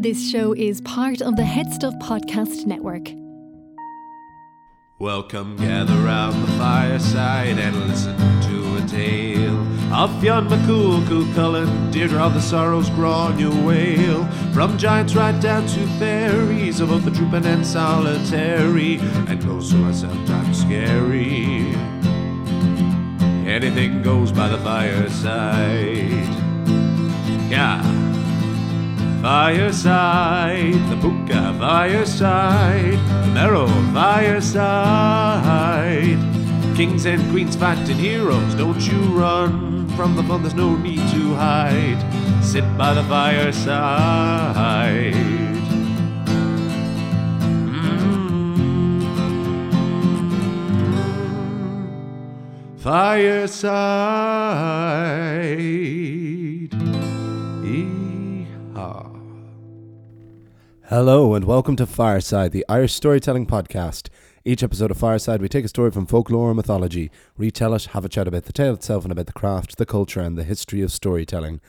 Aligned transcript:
This 0.00 0.30
show 0.30 0.54
is 0.54 0.80
part 0.80 1.20
of 1.20 1.36
the 1.36 1.44
Head 1.44 1.74
Stuff 1.74 1.92
Podcast 1.96 2.64
Network. 2.64 3.10
Welcome, 4.98 5.56
gather 5.58 5.92
round 5.92 6.42
the 6.42 6.50
fireside 6.52 7.58
and 7.58 7.76
listen 7.86 8.16
to 8.16 8.82
a 8.82 8.88
tale 8.88 9.58
of 9.92 10.18
Fionn 10.22 10.48
McCool, 10.48 11.04
Cuchulainn, 11.04 11.92
Deirdre 11.92 12.18
of 12.18 12.32
the 12.32 12.40
Sorrows, 12.40 12.88
Gráinne 12.88 13.52
Mhaol. 13.52 14.54
From 14.54 14.78
giants 14.78 15.14
right 15.14 15.38
down 15.38 15.66
to 15.66 15.86
fairies, 15.98 16.80
of 16.80 16.88
both 16.88 17.04
the 17.04 17.10
trooping 17.10 17.44
and 17.44 17.66
solitary, 17.66 19.00
and 19.28 19.44
ghosts 19.44 19.72
who 19.72 19.84
are 19.84 19.92
sometimes 19.92 20.62
scary. 20.62 21.74
Anything 23.46 24.02
goes 24.02 24.32
by 24.32 24.48
the 24.48 24.56
fireside. 24.60 26.08
Yeah. 27.50 27.99
Fireside, 29.22 30.72
the 30.88 30.96
Puka 30.96 31.54
fireside, 31.58 32.94
the 32.94 33.30
Merrow 33.34 33.68
fireside. 33.92 35.36
Kings 36.74 37.04
and 37.04 37.20
queens 37.30 37.54
fighting 37.54 37.98
heroes, 37.98 38.54
don't 38.54 38.80
you 38.80 38.98
run 39.12 39.70
from 40.00 40.16
the 40.16 40.22
fun, 40.22 40.42
there's 40.42 40.54
no 40.54 40.74
need 40.76 41.06
to 41.10 41.34
hide. 41.34 42.00
Sit 42.42 42.64
by 42.78 42.94
the 42.94 43.02
fireside. 43.02 45.12
Mm. 47.68 48.64
Fireside. 52.78 54.79
Hello 60.90 61.34
and 61.34 61.44
welcome 61.44 61.76
to 61.76 61.86
Fireside, 61.86 62.50
the 62.50 62.64
Irish 62.68 62.94
storytelling 62.94 63.46
podcast. 63.46 64.08
Each 64.44 64.64
episode 64.64 64.90
of 64.90 64.96
Fireside, 64.96 65.40
we 65.40 65.48
take 65.48 65.64
a 65.64 65.68
story 65.68 65.92
from 65.92 66.04
folklore 66.04 66.50
or 66.50 66.54
mythology, 66.54 67.12
retell 67.36 67.74
it, 67.74 67.84
have 67.84 68.04
a 68.04 68.08
chat 68.08 68.26
about 68.26 68.46
the 68.46 68.52
tale 68.52 68.74
itself 68.74 69.04
and 69.04 69.12
about 69.12 69.26
the 69.26 69.32
craft, 69.32 69.78
the 69.78 69.86
culture, 69.86 70.20
and 70.20 70.36
the 70.36 70.42
history 70.42 70.82
of 70.82 70.90
storytelling. 70.90 71.60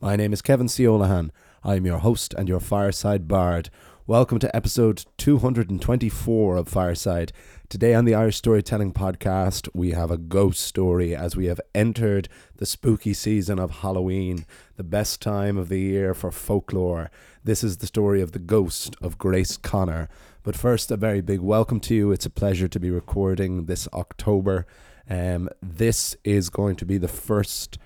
My 0.00 0.16
name 0.16 0.32
is 0.32 0.40
Kevin 0.40 0.66
C. 0.66 0.84
Olohan. 0.84 1.28
I 1.62 1.74
am 1.74 1.84
your 1.84 1.98
host 1.98 2.32
and 2.32 2.48
your 2.48 2.58
Fireside 2.58 3.28
Bard. 3.28 3.68
Welcome 4.06 4.38
to 4.40 4.56
episode 4.56 5.04
224 5.18 6.56
of 6.56 6.68
Fireside. 6.68 7.32
Today 7.68 7.94
on 7.94 8.06
the 8.06 8.14
Irish 8.14 8.38
Storytelling 8.38 8.92
Podcast, 8.92 9.68
we 9.74 9.92
have 9.92 10.10
a 10.10 10.16
ghost 10.16 10.62
story 10.62 11.14
as 11.14 11.36
we 11.36 11.46
have 11.46 11.60
entered 11.74 12.28
the 12.56 12.66
spooky 12.66 13.12
season 13.12 13.58
of 13.58 13.82
Halloween, 13.82 14.46
the 14.76 14.82
best 14.82 15.20
time 15.20 15.58
of 15.58 15.68
the 15.68 15.78
year 15.78 16.14
for 16.14 16.32
folklore. 16.32 17.10
This 17.44 17.62
is 17.62 17.76
the 17.76 17.86
story 17.86 18.20
of 18.22 18.32
the 18.32 18.38
ghost 18.40 18.96
of 19.02 19.18
Grace 19.18 19.56
Connor. 19.58 20.08
But 20.42 20.56
first, 20.56 20.90
a 20.90 20.96
very 20.96 21.20
big 21.20 21.40
welcome 21.40 21.78
to 21.80 21.94
you. 21.94 22.10
It's 22.10 22.26
a 22.26 22.30
pleasure 22.30 22.68
to 22.68 22.80
be 22.80 22.90
recording 22.90 23.66
this 23.66 23.86
October. 23.92 24.66
Um, 25.08 25.50
this 25.62 26.16
is 26.24 26.48
going 26.48 26.76
to 26.76 26.86
be 26.86 26.96
the 26.96 27.06
first 27.06 27.78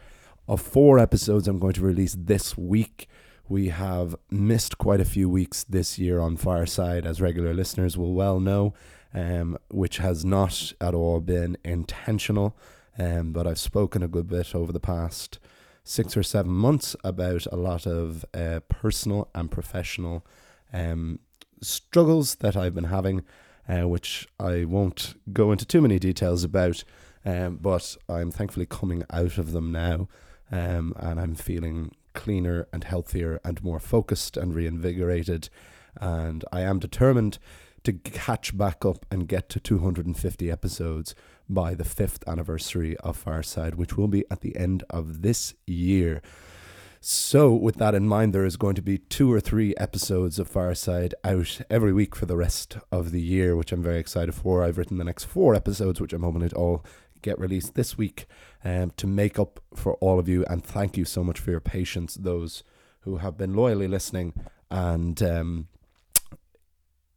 of 0.46 0.60
four 0.60 0.98
episodes 0.98 1.48
I'm 1.48 1.58
going 1.58 1.72
to 1.74 1.82
release 1.82 2.16
this 2.18 2.56
week. 2.56 3.08
We 3.46 3.68
have 3.68 4.16
missed 4.30 4.78
quite 4.78 5.00
a 5.00 5.04
few 5.04 5.28
weeks 5.28 5.64
this 5.64 5.98
year 5.98 6.18
on 6.18 6.36
Fireside, 6.38 7.04
as 7.04 7.20
regular 7.20 7.52
listeners 7.52 7.98
will 7.98 8.14
well 8.14 8.40
know, 8.40 8.72
um, 9.12 9.58
which 9.70 9.98
has 9.98 10.24
not 10.24 10.72
at 10.80 10.94
all 10.94 11.20
been 11.20 11.58
intentional. 11.62 12.56
Um, 12.98 13.32
but 13.32 13.46
I've 13.46 13.58
spoken 13.58 14.02
a 14.02 14.08
good 14.08 14.28
bit 14.28 14.54
over 14.54 14.72
the 14.72 14.80
past 14.80 15.38
six 15.82 16.16
or 16.16 16.22
seven 16.22 16.52
months 16.52 16.96
about 17.04 17.44
a 17.52 17.56
lot 17.56 17.86
of 17.86 18.24
uh, 18.32 18.60
personal 18.70 19.28
and 19.34 19.50
professional 19.50 20.24
um, 20.72 21.18
struggles 21.60 22.36
that 22.36 22.56
I've 22.56 22.74
been 22.74 22.84
having, 22.84 23.24
uh, 23.68 23.86
which 23.86 24.26
I 24.40 24.64
won't 24.64 25.20
go 25.34 25.52
into 25.52 25.66
too 25.66 25.82
many 25.82 25.98
details 25.98 26.44
about. 26.44 26.82
Um, 27.26 27.56
but 27.56 27.96
I'm 28.08 28.30
thankfully 28.30 28.66
coming 28.66 29.04
out 29.10 29.36
of 29.36 29.52
them 29.52 29.70
now, 29.70 30.08
um, 30.50 30.94
and 30.96 31.20
I'm 31.20 31.34
feeling 31.34 31.92
cleaner 32.14 32.66
and 32.72 32.84
healthier 32.84 33.40
and 33.44 33.62
more 33.62 33.80
focused 33.80 34.36
and 34.36 34.54
reinvigorated. 34.54 35.50
And 36.00 36.44
I 36.52 36.62
am 36.62 36.78
determined 36.78 37.38
to 37.84 37.92
catch 37.92 38.56
back 38.56 38.84
up 38.84 39.04
and 39.10 39.28
get 39.28 39.48
to 39.50 39.60
250 39.60 40.50
episodes 40.50 41.14
by 41.48 41.74
the 41.74 41.84
fifth 41.84 42.26
anniversary 42.26 42.96
of 42.98 43.16
Fireside, 43.16 43.74
which 43.74 43.96
will 43.96 44.08
be 44.08 44.24
at 44.30 44.40
the 44.40 44.56
end 44.56 44.82
of 44.88 45.22
this 45.22 45.54
year. 45.66 46.22
So, 47.06 47.52
with 47.52 47.76
that 47.76 47.94
in 47.94 48.08
mind, 48.08 48.32
there 48.32 48.46
is 48.46 48.56
going 48.56 48.76
to 48.76 48.82
be 48.82 48.96
two 48.96 49.30
or 49.30 49.38
three 49.38 49.74
episodes 49.76 50.38
of 50.38 50.48
Fireside 50.48 51.14
out 51.22 51.60
every 51.68 51.92
week 51.92 52.16
for 52.16 52.24
the 52.24 52.36
rest 52.36 52.78
of 52.90 53.10
the 53.10 53.20
year, 53.20 53.54
which 53.54 53.72
I'm 53.72 53.82
very 53.82 53.98
excited 53.98 54.34
for. 54.34 54.64
I've 54.64 54.78
written 54.78 54.96
the 54.96 55.04
next 55.04 55.24
four 55.24 55.54
episodes, 55.54 56.00
which 56.00 56.14
I'm 56.14 56.22
hoping 56.22 56.48
to 56.48 56.56
all 56.56 56.82
get 57.24 57.38
released 57.38 57.74
this 57.74 57.98
week 57.98 58.26
um, 58.64 58.92
to 58.96 59.06
make 59.06 59.38
up 59.38 59.58
for 59.74 59.94
all 59.94 60.18
of 60.18 60.28
you. 60.28 60.44
And 60.48 60.64
thank 60.64 60.96
you 60.96 61.04
so 61.04 61.24
much 61.24 61.40
for 61.40 61.50
your 61.50 61.60
patience, 61.60 62.14
those 62.14 62.62
who 63.00 63.16
have 63.16 63.36
been 63.36 63.54
loyally 63.54 63.88
listening. 63.88 64.34
And 64.70 65.20
um, 65.22 65.68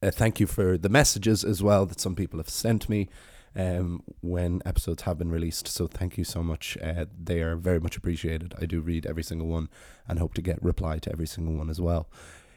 uh, 0.01 0.11
thank 0.11 0.39
you 0.39 0.47
for 0.47 0.77
the 0.77 0.89
messages 0.89 1.43
as 1.43 1.61
well 1.61 1.85
that 1.85 1.99
some 1.99 2.15
people 2.15 2.39
have 2.39 2.49
sent 2.49 2.89
me 2.89 3.09
um, 3.55 4.03
when 4.21 4.61
episodes 4.65 5.03
have 5.03 5.17
been 5.17 5.31
released. 5.31 5.67
So 5.67 5.87
thank 5.87 6.17
you 6.17 6.23
so 6.23 6.41
much. 6.41 6.77
Uh, 6.81 7.05
they 7.17 7.41
are 7.41 7.55
very 7.55 7.79
much 7.79 7.97
appreciated. 7.97 8.53
I 8.61 8.65
do 8.65 8.81
read 8.81 9.05
every 9.05 9.23
single 9.23 9.47
one 9.47 9.69
and 10.07 10.19
hope 10.19 10.33
to 10.35 10.41
get 10.41 10.63
reply 10.63 10.99
to 10.99 11.11
every 11.11 11.27
single 11.27 11.55
one 11.55 11.69
as 11.69 11.81
well. 11.81 12.09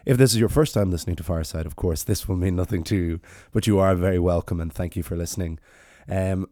If 0.07 0.17
this 0.17 0.33
is 0.33 0.41
your 0.41 0.49
first 0.49 0.75
time 0.75 0.91
listening 0.91 1.17
to 1.17 1.23
Fireside, 1.23 1.67
of 1.67 1.77
course, 1.77 2.03
this 2.03 2.27
will 2.27 2.37
mean 2.37 2.57
nothing 2.57 2.83
to 2.85 2.97
you, 2.97 3.21
but 3.53 3.67
you 3.67 3.79
are 3.79 3.95
very 3.95 4.19
welcome 4.19 4.61
and 4.61 4.73
thank 4.73 4.97
you 4.97 5.03
for 5.03 5.17
listening. 5.17 5.59
Um, 6.09 6.47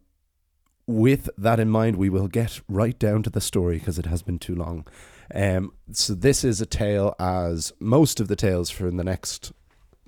with 0.88 1.28
that 1.36 1.60
in 1.60 1.68
mind, 1.68 1.96
we 1.96 2.08
will 2.08 2.28
get 2.28 2.62
right 2.66 2.98
down 2.98 3.22
to 3.22 3.30
the 3.30 3.42
story 3.42 3.78
because 3.78 3.98
it 3.98 4.06
has 4.06 4.22
been 4.22 4.38
too 4.38 4.54
long. 4.54 4.86
Um, 5.34 5.74
so 5.92 6.14
this 6.14 6.42
is 6.42 6.62
a 6.62 6.66
tale, 6.66 7.14
as 7.20 7.74
most 7.78 8.20
of 8.20 8.28
the 8.28 8.34
tales 8.34 8.70
for 8.70 8.90
the 8.90 9.04
next 9.04 9.52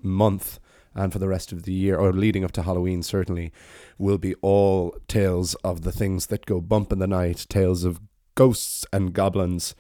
month 0.02 0.58
and 0.94 1.12
for 1.12 1.18
the 1.18 1.28
rest 1.28 1.52
of 1.52 1.64
the 1.64 1.72
year, 1.74 1.98
or 1.98 2.14
leading 2.14 2.44
up 2.44 2.52
to 2.52 2.62
Halloween, 2.62 3.02
certainly, 3.02 3.52
will 3.98 4.16
be 4.16 4.34
all 4.36 4.96
tales 5.06 5.54
of 5.56 5.82
the 5.82 5.92
things 5.92 6.28
that 6.28 6.46
go 6.46 6.62
bump 6.62 6.92
in 6.92 6.98
the 6.98 7.06
night, 7.06 7.44
tales 7.50 7.84
of 7.84 8.00
ghosts 8.34 8.86
and 8.90 9.12
goblins, 9.12 9.74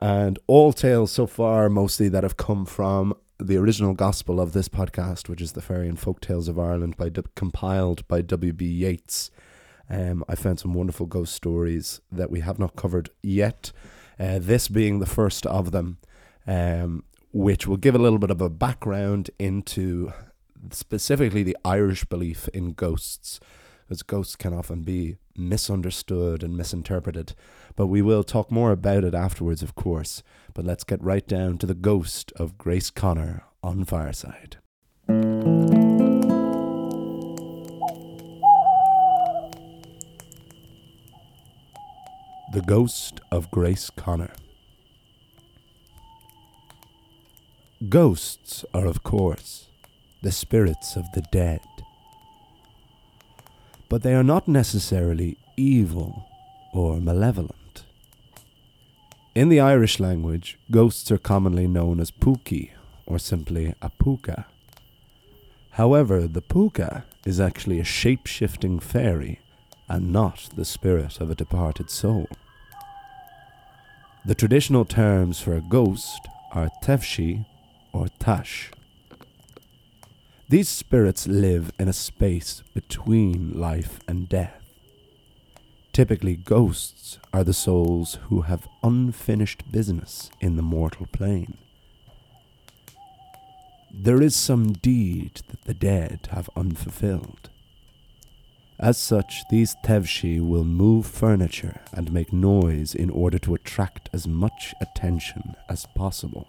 and 0.00 0.38
all 0.46 0.72
tales 0.72 1.10
so 1.10 1.26
far, 1.26 1.68
mostly 1.68 2.08
that 2.08 2.22
have 2.22 2.36
come 2.36 2.64
from 2.64 3.12
the 3.40 3.56
original 3.56 3.92
gospel 3.92 4.40
of 4.40 4.52
this 4.52 4.68
podcast, 4.68 5.28
which 5.28 5.42
is 5.42 5.52
the 5.52 5.62
Fairy 5.62 5.88
and 5.88 5.98
Folk 5.98 6.20
Tales 6.20 6.46
of 6.46 6.60
Ireland, 6.60 6.96
by 6.96 7.10
compiled 7.34 8.06
by 8.06 8.22
W. 8.22 8.52
B. 8.52 8.66
Yeats. 8.66 9.32
Um, 9.90 10.24
I 10.28 10.34
found 10.34 10.60
some 10.60 10.74
wonderful 10.74 11.06
ghost 11.06 11.34
stories 11.34 12.00
that 12.12 12.30
we 12.30 12.40
have 12.40 12.58
not 12.58 12.76
covered 12.76 13.10
yet. 13.22 13.72
Uh, 14.18 14.38
this 14.38 14.68
being 14.68 14.98
the 14.98 15.06
first 15.06 15.46
of 15.46 15.70
them, 15.70 15.98
um, 16.46 17.04
which 17.32 17.66
will 17.66 17.76
give 17.76 17.94
a 17.94 17.98
little 17.98 18.18
bit 18.18 18.30
of 18.30 18.40
a 18.40 18.50
background 18.50 19.30
into 19.38 20.12
specifically 20.70 21.42
the 21.42 21.56
Irish 21.64 22.04
belief 22.04 22.48
in 22.48 22.72
ghosts, 22.72 23.40
as 23.88 24.02
ghosts 24.02 24.36
can 24.36 24.52
often 24.52 24.82
be 24.82 25.16
misunderstood 25.36 26.42
and 26.42 26.56
misinterpreted. 26.56 27.34
But 27.76 27.86
we 27.86 28.02
will 28.02 28.24
talk 28.24 28.50
more 28.50 28.72
about 28.72 29.04
it 29.04 29.14
afterwards, 29.14 29.62
of 29.62 29.74
course. 29.74 30.22
But 30.52 30.64
let's 30.64 30.84
get 30.84 31.02
right 31.02 31.26
down 31.26 31.58
to 31.58 31.66
the 31.66 31.74
ghost 31.74 32.32
of 32.36 32.58
Grace 32.58 32.90
Connor 32.90 33.44
on 33.62 33.84
Fireside. 33.84 34.58
The 42.58 42.64
Ghost 42.64 43.20
of 43.30 43.52
Grace 43.52 43.88
Connor. 43.88 44.32
Ghosts 47.88 48.64
are, 48.74 48.84
of 48.84 49.04
course, 49.04 49.68
the 50.22 50.32
spirits 50.32 50.96
of 50.96 51.04
the 51.12 51.22
dead. 51.30 51.60
But 53.88 54.02
they 54.02 54.12
are 54.12 54.24
not 54.24 54.48
necessarily 54.48 55.38
evil 55.56 56.28
or 56.74 57.00
malevolent. 57.00 57.84
In 59.36 59.50
the 59.50 59.60
Irish 59.60 60.00
language, 60.00 60.58
ghosts 60.68 61.12
are 61.12 61.16
commonly 61.32 61.68
known 61.68 62.00
as 62.00 62.10
puki 62.10 62.70
or 63.06 63.20
simply 63.20 63.72
a 63.80 63.88
puka. 63.88 64.46
However, 65.82 66.26
the 66.26 66.42
puka 66.42 67.04
is 67.24 67.38
actually 67.38 67.78
a 67.78 67.84
shape 67.84 68.26
shifting 68.26 68.80
fairy 68.80 69.38
and 69.88 70.12
not 70.12 70.48
the 70.56 70.64
spirit 70.64 71.20
of 71.20 71.30
a 71.30 71.36
departed 71.36 71.88
soul. 71.88 72.26
The 74.24 74.34
traditional 74.34 74.84
terms 74.84 75.40
for 75.40 75.54
a 75.54 75.60
ghost 75.60 76.28
are 76.52 76.70
taibhse 76.82 77.44
or 77.92 78.08
tash. 78.18 78.70
These 80.48 80.68
spirits 80.68 81.26
live 81.26 81.72
in 81.78 81.88
a 81.88 81.92
space 81.92 82.62
between 82.74 83.58
life 83.58 84.00
and 84.08 84.28
death. 84.28 84.62
Typically, 85.92 86.36
ghosts 86.36 87.18
are 87.32 87.44
the 87.44 87.52
souls 87.52 88.18
who 88.28 88.42
have 88.42 88.68
unfinished 88.82 89.70
business 89.72 90.30
in 90.40 90.56
the 90.56 90.62
mortal 90.62 91.06
plane. 91.06 91.56
there 93.90 94.22
is 94.22 94.36
some 94.36 94.72
deed 94.74 95.40
that 95.48 95.64
the 95.64 95.74
dead 95.74 96.28
have 96.30 96.48
unfulfilled. 96.56 97.50
As 98.80 98.96
such, 98.96 99.42
these 99.50 99.74
taibhsí 99.84 100.40
will 100.40 100.62
move 100.62 101.04
furniture 101.04 101.80
and 101.92 102.12
make 102.12 102.32
noise 102.32 102.94
in 102.94 103.10
order 103.10 103.36
to 103.40 103.54
attract 103.54 104.08
as 104.12 104.28
much 104.28 104.72
attention 104.80 105.56
as 105.68 105.86
possible. 105.96 106.46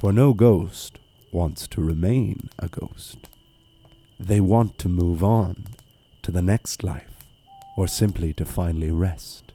For 0.00 0.14
no 0.14 0.32
ghost 0.32 0.98
wants 1.30 1.68
to 1.68 1.82
remain 1.82 2.48
a 2.58 2.68
ghost. 2.68 3.28
They 4.18 4.40
want 4.40 4.78
to 4.78 4.88
move 4.88 5.22
on 5.22 5.66
to 6.22 6.32
the 6.32 6.40
next 6.40 6.82
life, 6.82 7.22
or 7.76 7.86
simply 7.86 8.32
to 8.34 8.46
finally 8.46 8.90
rest, 8.90 9.52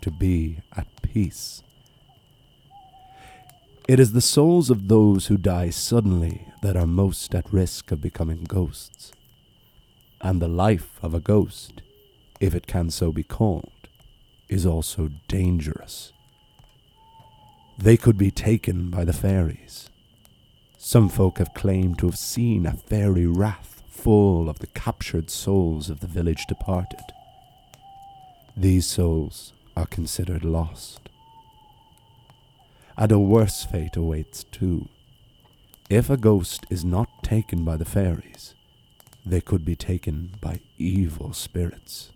to 0.00 0.10
be 0.10 0.60
at 0.74 0.86
peace. 1.02 1.62
It 3.86 4.00
is 4.00 4.12
the 4.12 4.22
souls 4.22 4.70
of 4.70 4.88
those 4.88 5.26
who 5.26 5.36
die 5.36 5.68
suddenly 5.68 6.48
that 6.62 6.76
are 6.78 6.86
most 6.86 7.34
at 7.34 7.52
risk 7.52 7.92
of 7.92 8.00
becoming 8.00 8.44
ghosts 8.44 9.12
and 10.20 10.40
the 10.40 10.48
life 10.48 10.98
of 11.02 11.14
a 11.14 11.20
ghost, 11.20 11.82
if 12.40 12.54
it 12.54 12.66
can 12.66 12.90
so 12.90 13.12
be 13.12 13.22
called, 13.22 13.88
is 14.48 14.66
also 14.66 15.10
dangerous. 15.28 16.12
They 17.78 17.96
could 17.96 18.18
be 18.18 18.30
taken 18.30 18.90
by 18.90 19.04
the 19.04 19.12
fairies. 19.12 19.88
Some 20.76 21.08
folk 21.08 21.38
have 21.38 21.54
claimed 21.54 21.98
to 21.98 22.06
have 22.06 22.18
seen 22.18 22.66
a 22.66 22.72
fairy 22.72 23.26
rath 23.26 23.82
full 23.88 24.48
of 24.48 24.58
the 24.58 24.66
captured 24.68 25.30
souls 25.30 25.90
of 25.90 26.00
the 26.00 26.06
village 26.06 26.46
departed. 26.46 27.04
These 28.56 28.86
souls 28.86 29.52
are 29.76 29.86
considered 29.86 30.44
lost. 30.44 31.08
And 32.96 33.12
a 33.12 33.18
worse 33.18 33.64
fate 33.64 33.96
awaits 33.96 34.44
too. 34.44 34.88
If 35.88 36.10
a 36.10 36.16
ghost 36.16 36.66
is 36.70 36.84
not 36.84 37.08
taken 37.22 37.64
by 37.64 37.76
the 37.76 37.84
fairies, 37.84 38.54
they 39.24 39.40
could 39.40 39.64
be 39.64 39.76
taken 39.76 40.32
by 40.40 40.60
evil 40.78 41.32
spirits. 41.32 42.10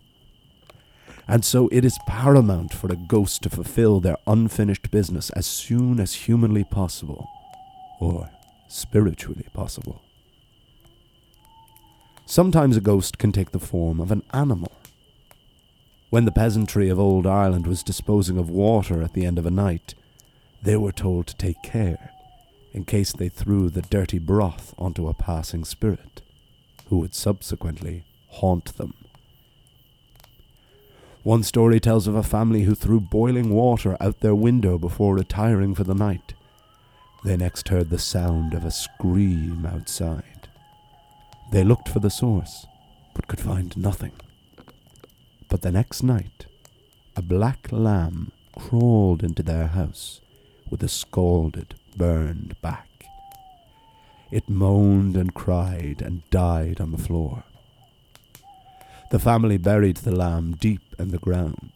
And 1.27 1.43
so 1.43 1.67
it 1.71 1.83
is 1.83 1.97
paramount 2.07 2.73
for 2.73 2.91
a 2.91 2.95
ghost 2.95 3.41
to 3.43 3.49
fulfill 3.49 3.99
their 3.99 4.17
unfinished 4.27 4.91
business 4.91 5.29
as 5.31 5.45
soon 5.45 5.99
as 5.99 6.13
humanly 6.13 6.63
possible, 6.63 7.27
or 7.99 8.29
spiritually 8.67 9.47
possible. 9.53 10.01
Sometimes 12.27 12.77
a 12.77 12.81
ghost 12.81 13.17
can 13.17 13.31
take 13.31 13.51
the 13.51 13.59
form 13.59 13.99
of 13.99 14.11
an 14.11 14.23
animal. 14.33 14.71
When 16.09 16.25
the 16.25 16.31
peasantry 16.31 16.89
of 16.89 16.99
old 16.99 17.25
Ireland 17.25 17.67
was 17.67 17.83
disposing 17.83 18.37
of 18.37 18.49
water 18.49 19.01
at 19.01 19.13
the 19.13 19.25
end 19.25 19.39
of 19.39 19.45
a 19.45 19.51
night, 19.51 19.95
they 20.61 20.75
were 20.75 20.91
told 20.91 21.27
to 21.27 21.35
take 21.35 21.61
care 21.63 22.11
in 22.73 22.83
case 22.83 23.13
they 23.13 23.29
threw 23.29 23.69
the 23.69 23.81
dirty 23.81 24.19
broth 24.19 24.73
onto 24.77 25.07
a 25.07 25.13
passing 25.13 25.63
spirit 25.63 26.21
who 26.87 26.99
would 26.99 27.15
subsequently 27.15 28.03
haunt 28.27 28.77
them. 28.77 28.93
One 31.23 31.41
story 31.41 31.79
tells 31.79 32.07
of 32.07 32.15
a 32.15 32.21
family 32.21 32.63
who 32.63 32.75
threw 32.75 32.99
boiling 32.99 33.49
water 33.49 33.97
out 33.99 34.19
their 34.19 34.35
window 34.35 34.77
before 34.77 35.15
retiring 35.15 35.73
for 35.73 35.83
the 35.83 35.95
night. 35.95 36.35
They 37.23 37.35
next 37.35 37.69
heard 37.69 37.89
the 37.89 37.97
sound 37.97 38.53
of 38.53 38.63
a 38.63 38.69
scream 38.69 39.65
outside. 39.65 40.47
They 41.51 41.63
looked 41.63 41.89
for 41.89 41.99
the 41.99 42.11
source, 42.11 42.67
but 43.15 43.27
could 43.27 43.39
find 43.39 43.75
nothing. 43.75 44.11
But 45.49 45.63
the 45.63 45.71
next 45.71 46.03
night, 46.03 46.45
a 47.15 47.23
black 47.23 47.71
lamb 47.71 48.31
crawled 48.55 49.23
into 49.23 49.41
their 49.41 49.67
house 49.67 50.21
with 50.69 50.83
a 50.83 50.87
scalded, 50.87 51.75
burned 51.97 52.55
back. 52.61 52.94
It 54.35 54.49
moaned 54.49 55.15
and 55.15 55.33
cried 55.33 56.01
and 56.01 56.29
died 56.29 56.81
on 56.81 56.91
the 56.91 56.97
floor. 56.97 57.45
The 59.09 59.17
family 59.17 59.57
buried 59.57 59.95
the 59.95 60.11
lamb 60.11 60.57
deep 60.59 60.81
in 60.99 61.11
the 61.11 61.17
ground, 61.17 61.71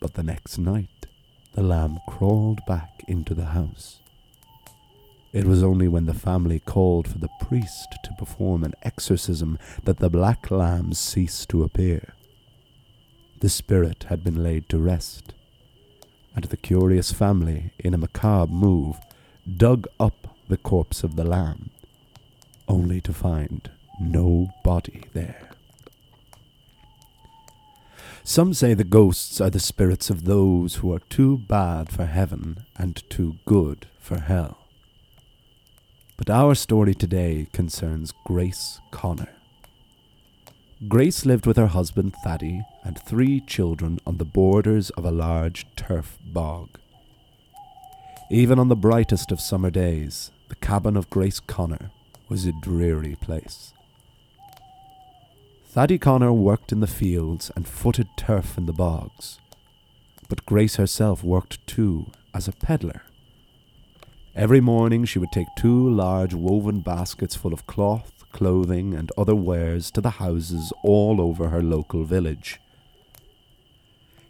but 0.00 0.14
the 0.14 0.22
next 0.22 0.56
night 0.56 1.04
the 1.52 1.62
lamb 1.62 1.98
crawled 2.08 2.60
back 2.66 3.02
into 3.06 3.34
the 3.34 3.52
house. 3.52 3.98
It 5.34 5.44
was 5.44 5.62
only 5.62 5.88
when 5.88 6.06
the 6.06 6.14
family 6.14 6.58
called 6.58 7.06
for 7.06 7.18
the 7.18 7.36
priest 7.38 7.98
to 8.02 8.14
perform 8.14 8.64
an 8.64 8.72
exorcism 8.82 9.58
that 9.84 9.98
the 9.98 10.08
black 10.08 10.50
lamb 10.50 10.94
ceased 10.94 11.50
to 11.50 11.64
appear. 11.64 12.14
The 13.40 13.50
spirit 13.50 14.06
had 14.08 14.24
been 14.24 14.42
laid 14.42 14.70
to 14.70 14.78
rest, 14.78 15.34
and 16.34 16.44
the 16.44 16.56
curious 16.56 17.12
family, 17.12 17.72
in 17.78 17.92
a 17.92 17.98
macabre 17.98 18.50
move, 18.50 18.96
dug 19.58 19.86
up 20.00 20.37
the 20.48 20.56
corpse 20.56 21.04
of 21.04 21.16
the 21.16 21.24
lamb, 21.24 21.70
only 22.66 23.00
to 23.00 23.12
find 23.12 23.70
no 24.00 24.48
body 24.64 25.04
there. 25.12 25.48
Some 28.24 28.52
say 28.52 28.74
the 28.74 28.84
ghosts 28.84 29.40
are 29.40 29.50
the 29.50 29.60
spirits 29.60 30.10
of 30.10 30.24
those 30.24 30.76
who 30.76 30.92
are 30.92 30.98
too 30.98 31.38
bad 31.38 31.90
for 31.90 32.04
heaven 32.04 32.66
and 32.76 33.02
too 33.08 33.36
good 33.46 33.86
for 33.98 34.18
hell. 34.18 34.58
But 36.18 36.28
our 36.28 36.54
story 36.54 36.94
today 36.94 37.48
concerns 37.52 38.12
Grace 38.26 38.80
Connor. 38.90 39.30
Grace 40.88 41.24
lived 41.24 41.46
with 41.46 41.56
her 41.56 41.68
husband 41.68 42.14
Thady 42.22 42.62
and 42.84 42.98
three 42.98 43.40
children 43.40 43.98
on 44.06 44.18
the 44.18 44.24
borders 44.24 44.90
of 44.90 45.04
a 45.04 45.10
large 45.10 45.66
turf 45.74 46.18
bog. 46.24 46.68
Even 48.30 48.58
on 48.58 48.68
the 48.68 48.76
brightest 48.76 49.32
of 49.32 49.40
summer 49.40 49.70
days, 49.70 50.30
the 50.48 50.56
cabin 50.56 50.96
of 50.96 51.10
Grace 51.10 51.40
Connor 51.40 51.90
was 52.28 52.46
a 52.46 52.52
dreary 52.52 53.16
place. 53.20 53.72
Thady 55.66 55.98
Connor 55.98 56.32
worked 56.32 56.72
in 56.72 56.80
the 56.80 56.86
fields 56.86 57.50
and 57.54 57.68
footed 57.68 58.08
turf 58.16 58.56
in 58.56 58.66
the 58.66 58.72
bogs, 58.72 59.38
but 60.28 60.46
Grace 60.46 60.76
herself 60.76 61.22
worked 61.22 61.64
too 61.66 62.06
as 62.34 62.48
a 62.48 62.52
peddler. 62.52 63.02
Every 64.34 64.60
morning 64.60 65.04
she 65.04 65.18
would 65.18 65.32
take 65.32 65.48
two 65.56 65.88
large 65.88 66.32
woven 66.32 66.80
baskets 66.80 67.34
full 67.34 67.52
of 67.52 67.66
cloth, 67.66 68.24
clothing, 68.32 68.94
and 68.94 69.10
other 69.18 69.34
wares 69.34 69.90
to 69.92 70.00
the 70.00 70.10
houses 70.10 70.72
all 70.82 71.20
over 71.20 71.48
her 71.48 71.62
local 71.62 72.04
village. 72.04 72.60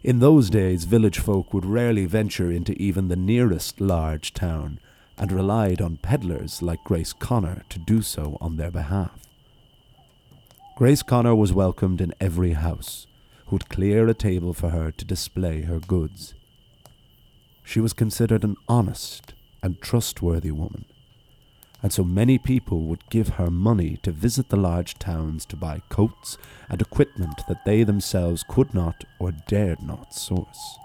In 0.01 0.19
those 0.19 0.49
days, 0.49 0.85
village 0.85 1.19
folk 1.19 1.53
would 1.53 1.65
rarely 1.65 2.05
venture 2.05 2.51
into 2.51 2.73
even 2.81 3.07
the 3.07 3.15
nearest 3.15 3.81
large 3.81 4.33
town, 4.33 4.79
and 5.19 5.31
relied 5.31 5.81
on 5.81 5.97
peddlers 5.97 6.61
like 6.61 6.83
Grace 6.85 7.13
Connor 7.13 7.63
to 7.69 7.77
do 7.77 8.01
so 8.01 8.37
on 8.39 8.55
their 8.55 8.71
behalf. 8.71 9.19
Grace 10.77 11.03
Connor 11.03 11.35
was 11.35 11.51
welcomed 11.51 11.99
in 11.99 12.13
every 12.21 12.53
house, 12.53 13.05
who'd 13.47 13.67
clear 13.67 14.07
a 14.07 14.13
table 14.13 14.53
for 14.53 14.69
her 14.69 14.91
to 14.91 15.03
display 15.03 15.63
her 15.63 15.79
goods. 15.79 16.33
She 17.63 17.81
was 17.81 17.91
considered 17.91 18.45
an 18.45 18.55
honest 18.67 19.33
and 19.61 19.81
trustworthy 19.81 20.51
woman, 20.51 20.85
and 21.83 21.91
so 21.91 22.05
many 22.05 22.37
people 22.37 22.83
would 22.83 23.09
give 23.09 23.29
her 23.29 23.51
money 23.51 23.97
to 24.03 24.11
visit 24.11 24.47
the 24.49 24.57
large 24.57 24.97
towns 24.99 25.45
to 25.47 25.57
buy 25.57 25.81
coats 25.89 26.37
and 26.69 26.81
equipment 26.81 27.41
that 27.49 27.65
they 27.65 27.83
themselves 27.83 28.45
could 28.47 28.73
not 28.73 29.03
or 29.19 29.33
dared 29.49 29.81
not 29.81 30.13
source. 30.13 30.77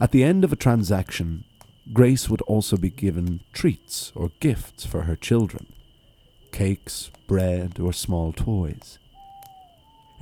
At 0.00 0.10
the 0.10 0.24
end 0.24 0.44
of 0.44 0.52
a 0.52 0.56
transaction, 0.56 1.44
Grace 1.92 2.28
would 2.28 2.42
also 2.42 2.76
be 2.76 2.90
given 2.90 3.40
treats 3.52 4.10
or 4.16 4.32
gifts 4.40 4.84
for 4.84 5.02
her 5.02 5.16
children 5.16 5.66
cakes, 6.50 7.10
bread, 7.26 7.78
or 7.78 7.92
small 7.92 8.32
toys. 8.32 8.98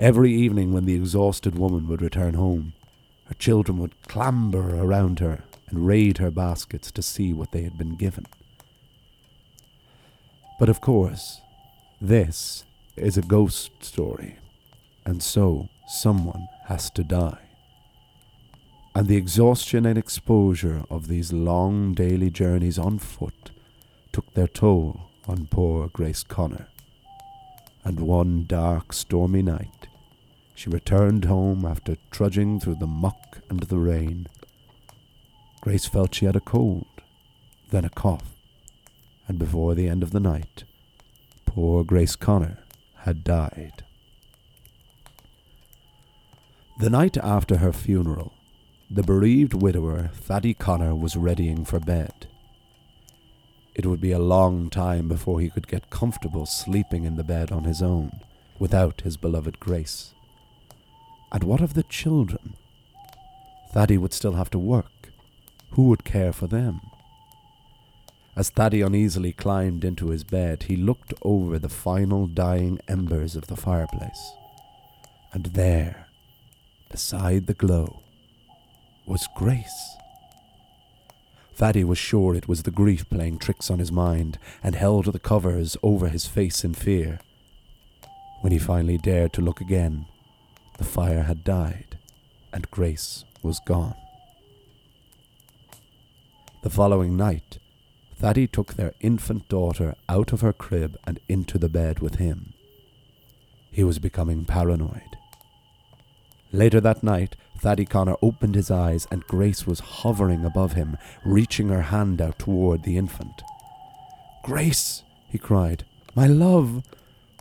Every 0.01 0.33
evening, 0.33 0.73
when 0.73 0.85
the 0.85 0.97
exhausted 0.97 1.57
woman 1.57 1.87
would 1.87 2.03
return 2.03 2.35
home, 2.35 2.73
her 3.27 3.35
children 3.35 3.79
would 3.79 4.03
clamber 4.09 4.77
around 4.77 5.21
her 5.21 5.45
and 5.69 5.87
raid 5.87 6.19
her 6.19 6.33
baskets 6.33 6.91
to 6.91 7.03
see 7.03 7.33
what 7.33 7.53
they 7.53 7.63
had 7.63 7.79
been 7.79 7.95
given. 7.95 8.27
But 10.59 10.69
of 10.69 10.81
course, 10.81 11.41
this 12.01 12.65
is 12.97 13.17
a 13.17 13.23
ghost 13.23 13.71
story, 13.85 14.39
and 15.07 15.23
so 15.23 15.69
someone 15.87 16.49
has 16.67 16.91
to 16.91 17.05
die 17.05 17.44
and 18.95 19.09
the 19.09 19.17
exhaustion 19.17 19.85
and 19.85 19.99
exposure 19.99 20.85
of 20.89 21.09
these 21.09 21.33
long 21.33 21.95
daily 21.95 22.31
journeys 22.31 22.79
on 22.79 22.99
foot 22.99 23.51
took 24.13 24.33
their 24.35 24.47
toll 24.47 25.11
on 25.27 25.49
poor 25.51 25.89
Grace 25.89 26.23
Connor. 26.23 26.69
And 27.83 27.99
one 28.01 28.45
dark, 28.47 28.93
stormy 28.93 29.43
night, 29.43 29.89
she 30.55 30.71
returned 30.71 31.25
home 31.25 31.65
after 31.65 31.97
trudging 32.13 32.61
through 32.61 32.77
the 32.77 32.87
muck 32.87 33.41
and 33.51 33.61
the 33.61 33.79
rain. 33.79 34.29
Grace 35.61 35.87
felt 35.87 36.15
she 36.15 36.27
had 36.27 36.37
a 36.37 36.41
cold, 36.41 36.87
then 37.71 37.85
a 37.85 37.91
cough, 37.91 38.37
and 39.27 39.39
before 39.39 39.75
the 39.75 39.89
end 39.89 40.05
of 40.05 40.13
the 40.13 40.21
night, 40.21 40.63
poor 41.47 41.83
Grace 41.83 42.15
Connor 42.15 42.59
had 42.99 43.25
died. 43.25 43.83
The 46.79 46.91
night 46.91 47.17
after 47.17 47.57
her 47.57 47.73
funeral, 47.73 48.33
the 48.91 49.03
bereaved 49.03 49.55
widower, 49.55 50.11
Thady 50.15 50.55
Connor, 50.55 50.95
was 50.95 51.17
readying 51.17 51.65
for 51.65 51.81
bed. 51.81 52.27
It 53.75 53.87
would 53.87 54.01
be 54.01 54.13
a 54.13 54.19
long 54.19 54.71
time 54.71 55.09
before 55.09 55.41
he 55.41 55.51
could 55.51 55.67
get 55.67 55.91
comfortable 55.91 56.47
sleeping 56.47 57.05
in 57.05 57.17
the 57.17 57.25
bed 57.25 57.51
on 57.51 57.65
his 57.65 57.83
own 57.83 58.21
without 58.59 59.01
his 59.01 59.17
beloved 59.17 59.59
Grace. 59.59 60.15
And 61.33 61.43
what 61.43 61.61
of 61.61 61.75
the 61.75 61.83
children? 61.83 62.55
Thady 63.73 63.99
would 63.99 64.13
still 64.13 64.35
have 64.35 64.51
to 64.51 64.59
work. 64.59 65.11
Who 65.71 65.89
would 65.89 66.05
care 66.05 66.33
for 66.33 66.47
them? 66.47 66.81
As 68.37 68.51
Thady 68.51 68.81
uneasily 68.81 69.33
climbed 69.33 69.85
into 69.85 70.11
his 70.11 70.23
bed, 70.23 70.65
he 70.65 70.77
looked 70.77 71.15
over 71.23 71.59
the 71.59 71.69
final 71.69 72.29
dying 72.29 72.79
embers 72.87 73.35
of 73.35 73.49
the 73.49 73.57
fireplace. 73.57 74.33
And 75.33 75.47
there, 75.47 76.07
beside 76.91 77.49
the 77.49 77.55
glow, 77.55 78.04
was 79.07 79.29
Grace. 79.35 79.97
Thady 81.55 81.85
was 81.85 81.99
sure 81.99 82.35
it 82.35 82.49
was 82.49 82.63
the 82.63 82.71
grief 82.71 83.09
playing 83.09 83.39
tricks 83.39 83.71
on 83.71 83.79
his 83.79 83.93
mind 83.93 84.39
and 84.63 84.75
held 84.75 85.07
the 85.07 85.19
covers 85.19 85.77
over 85.83 86.09
his 86.09 86.27
face 86.27 86.65
in 86.65 86.75
fear. 86.75 87.21
When 88.41 88.53
he 88.53 88.59
finally 88.59 88.99
dared 88.99 89.33
to 89.35 89.41
look 89.41 89.61
again, 89.61 90.07
the 90.79 90.85
fire 90.85 91.23
had 91.23 91.45
died, 91.45 91.99
and 92.53 92.71
Grace 92.71 93.25
was 93.43 93.61
gone. 93.61 93.95
The 96.63 96.71
following 96.71 97.17
night, 97.17 97.59
Thady 98.17 98.47
took 98.47 98.75
their 98.75 98.95
infant 99.01 99.49
daughter 99.49 99.95
out 100.09 100.33
of 100.33 100.41
her 100.41 100.53
crib 100.53 100.97
and 101.07 101.21
into 101.29 101.59
the 101.59 101.69
bed 101.69 102.01
with 102.01 102.17
him. 102.17 102.55
He 103.71 103.85
was 103.85 103.99
becoming 103.99 104.45
paranoid. 104.45 105.17
Later 106.53 106.81
that 106.81 107.03
night, 107.03 107.37
Thady 107.65 107.87
Connor 107.87 108.17
opened 108.21 108.57
his 108.57 108.71
eyes 108.71 109.09
and 109.11 109.27
Grace 109.27 109.67
was 109.67 109.81
hovering 109.81 110.45
above 110.45 110.75
him, 110.75 110.99
reaching 111.25 111.71
her 111.71 111.81
hand 111.81 112.21
out 112.21 112.39
toward 112.39 112.83
the 112.83 112.99
infant. 112.99 113.43
Grace, 114.43 115.03
he 115.31 115.39
cried, 115.39 115.87
my 116.15 116.27
love, 116.27 116.83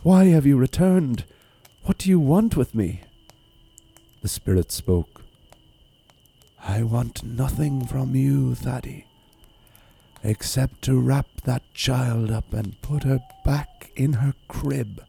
why 0.02 0.24
have 0.28 0.46
you 0.46 0.56
returned? 0.56 1.26
What 1.82 1.98
do 1.98 2.08
you 2.08 2.18
want 2.18 2.56
with 2.56 2.74
me? 2.74 3.02
The 4.22 4.28
spirit 4.28 4.72
spoke. 4.72 5.24
I 6.66 6.82
want 6.82 7.22
nothing 7.22 7.84
from 7.86 8.16
you, 8.16 8.54
Thady, 8.54 9.04
except 10.22 10.80
to 10.84 10.98
wrap 10.98 11.26
that 11.44 11.64
child 11.74 12.30
up 12.30 12.54
and 12.54 12.80
put 12.80 13.02
her 13.02 13.20
back 13.44 13.90
in 13.94 14.14
her 14.14 14.32
crib. 14.48 15.04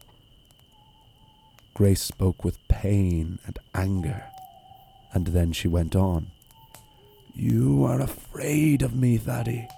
Grace 1.72 2.02
spoke 2.02 2.44
with 2.44 2.58
pain 2.68 3.38
and 3.46 3.58
anger, 3.74 4.24
and 5.12 5.28
then 5.28 5.52
she 5.52 5.68
went 5.68 5.94
on. 5.96 6.30
You 7.34 7.84
are 7.84 8.00
afraid 8.00 8.82
of 8.82 8.94
me, 8.94 9.18
Thady, 9.18 9.68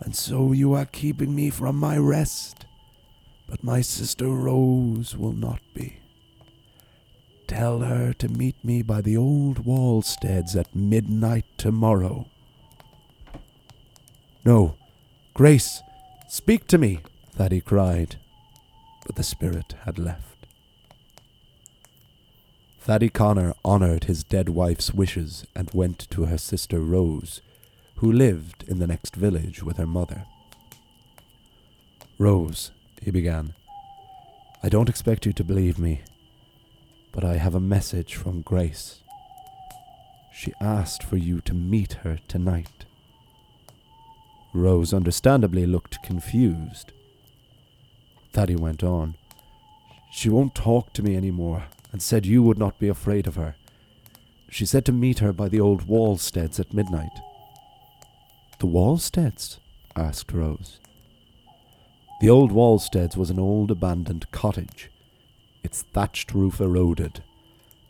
and 0.00 0.16
so 0.16 0.52
you 0.52 0.72
are 0.74 0.86
keeping 0.86 1.34
me 1.34 1.50
from 1.50 1.76
my 1.76 1.96
rest. 1.96 2.66
But 3.48 3.62
my 3.62 3.80
sister 3.82 4.28
Rose 4.28 5.16
will 5.16 5.32
not 5.32 5.60
be. 5.74 5.98
Tell 7.46 7.80
her 7.80 8.12
to 8.14 8.28
meet 8.28 8.56
me 8.64 8.82
by 8.82 9.02
the 9.02 9.16
old 9.16 9.66
Wallsteads 9.66 10.56
at 10.56 10.74
midnight 10.74 11.44
tomorrow. 11.58 12.26
No, 14.44 14.76
Grace, 15.34 15.82
speak 16.28 16.66
to 16.68 16.78
me, 16.78 17.00
Thady 17.36 17.60
cried, 17.60 18.16
but 19.06 19.16
the 19.16 19.22
spirit 19.22 19.74
had 19.84 19.98
left. 19.98 20.31
Thady 22.84 23.10
Connor 23.10 23.54
honoured 23.64 24.04
his 24.04 24.24
dead 24.24 24.48
wife's 24.48 24.92
wishes 24.92 25.46
and 25.54 25.70
went 25.72 26.00
to 26.10 26.24
her 26.24 26.36
sister 26.36 26.80
Rose, 26.80 27.40
who 27.98 28.10
lived 28.10 28.64
in 28.66 28.80
the 28.80 28.88
next 28.88 29.14
village 29.14 29.62
with 29.62 29.76
her 29.76 29.86
mother. 29.86 30.26
Rose, 32.18 32.72
he 33.00 33.12
began, 33.12 33.54
I 34.64 34.68
don't 34.68 34.88
expect 34.88 35.26
you 35.26 35.32
to 35.32 35.44
believe 35.44 35.78
me, 35.78 36.00
but 37.12 37.22
I 37.22 37.36
have 37.36 37.54
a 37.54 37.60
message 37.60 38.16
from 38.16 38.42
Grace. 38.42 38.98
She 40.34 40.52
asked 40.60 41.04
for 41.04 41.16
you 41.16 41.40
to 41.42 41.54
meet 41.54 41.92
her 42.02 42.18
tonight. 42.26 42.84
Rose 44.52 44.92
understandably 44.92 45.66
looked 45.66 46.02
confused. 46.02 46.90
Thady 48.32 48.56
went 48.56 48.82
on. 48.82 49.14
She 50.10 50.28
won't 50.28 50.56
talk 50.56 50.92
to 50.94 51.02
me 51.04 51.14
any 51.14 51.30
more, 51.30 51.66
and 51.92 52.02
said 52.02 52.26
you 52.26 52.42
would 52.42 52.58
not 52.58 52.78
be 52.78 52.88
afraid 52.88 53.26
of 53.26 53.36
her. 53.36 53.54
She 54.50 54.66
said 54.66 54.84
to 54.86 54.92
meet 54.92 55.20
her 55.20 55.32
by 55.32 55.48
the 55.48 55.60
old 55.60 55.86
Wallsteads 55.86 56.58
at 56.58 56.74
midnight. 56.74 57.20
The 58.58 58.66
Wallsteads? 58.66 59.58
asked 59.94 60.32
Rose. 60.32 60.80
The 62.20 62.30
old 62.30 62.50
Wallsteads 62.50 63.16
was 63.16 63.30
an 63.30 63.38
old 63.38 63.70
abandoned 63.70 64.30
cottage 64.30 64.90
its 65.62 65.82
thatched 65.82 66.34
roof 66.34 66.60
eroded, 66.60 67.22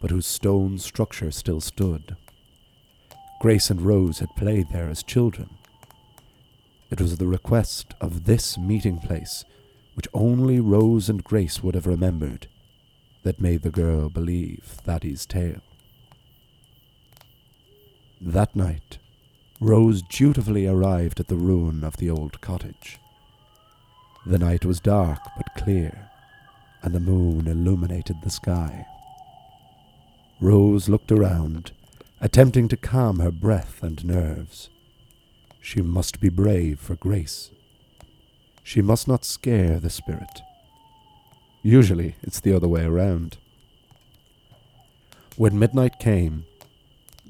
but 0.00 0.10
whose 0.10 0.26
stone 0.26 0.78
structure 0.78 1.30
still 1.30 1.60
stood. 1.60 2.16
Grace 3.40 3.70
and 3.70 3.80
Rose 3.80 4.18
had 4.18 4.36
played 4.36 4.68
there 4.70 4.88
as 4.88 5.02
children. 5.02 5.50
It 6.90 7.00
was 7.00 7.16
the 7.16 7.26
request 7.26 7.94
of 8.00 8.24
this 8.24 8.58
meeting 8.58 8.98
place, 8.98 9.44
which 9.94 10.08
only 10.12 10.60
Rose 10.60 11.08
and 11.08 11.24
Grace 11.24 11.62
would 11.62 11.74
have 11.74 11.86
remembered, 11.86 12.46
that 13.22 13.40
made 13.40 13.62
the 13.62 13.70
girl 13.70 14.08
believe 14.08 14.62
Thady's 14.64 15.26
tale. 15.26 15.62
That 18.20 18.54
night, 18.54 18.98
Rose 19.60 20.02
dutifully 20.02 20.66
arrived 20.66 21.20
at 21.20 21.28
the 21.28 21.36
ruin 21.36 21.84
of 21.84 21.96
the 21.96 22.10
old 22.10 22.40
cottage. 22.40 22.98
The 24.26 24.38
night 24.38 24.64
was 24.64 24.80
dark 24.80 25.20
but 25.36 25.54
clear 25.56 26.10
and 26.82 26.94
the 26.94 27.00
moon 27.00 27.46
illuminated 27.46 28.20
the 28.22 28.30
sky. 28.30 28.84
Rose 30.40 30.88
looked 30.88 31.12
around, 31.12 31.72
attempting 32.20 32.68
to 32.68 32.76
calm 32.76 33.20
her 33.20 33.30
breath 33.30 33.82
and 33.82 34.04
nerves. 34.04 34.68
She 35.60 35.80
must 35.80 36.20
be 36.20 36.28
brave 36.28 36.80
for 36.80 36.96
Grace. 36.96 37.50
She 38.64 38.82
must 38.82 39.06
not 39.06 39.24
scare 39.24 39.78
the 39.78 39.90
spirit. 39.90 40.42
Usually 41.62 42.16
it's 42.22 42.40
the 42.40 42.54
other 42.54 42.68
way 42.68 42.84
around. 42.84 43.38
When 45.36 45.58
midnight 45.58 45.98
came, 45.98 46.44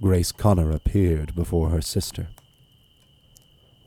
Grace 0.01 0.33
Connor 0.33 0.71
appeared 0.71 1.35
before 1.35 1.69
her 1.69 1.83
sister. 1.83 2.29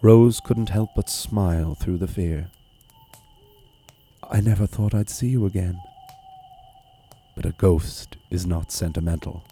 Rose 0.01 0.39
couldn't 0.39 0.69
help 0.69 0.91
but 0.95 1.09
smile 1.09 1.73
through 1.73 1.97
the 1.97 2.07
fear. 2.07 2.51
I 4.29 4.39
never 4.39 4.67
thought 4.67 4.93
I'd 4.93 5.09
see 5.09 5.29
you 5.29 5.45
again. 5.45 5.79
But 7.35 7.45
a 7.45 7.51
ghost 7.51 8.15
is 8.29 8.45
not 8.45 8.71
sentimental. 8.71 9.43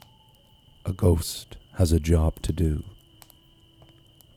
A 0.86 0.94
ghost 0.94 1.58
has 1.78 1.92
a 1.92 2.00
job 2.00 2.42
to 2.44 2.54
do. 2.54 2.84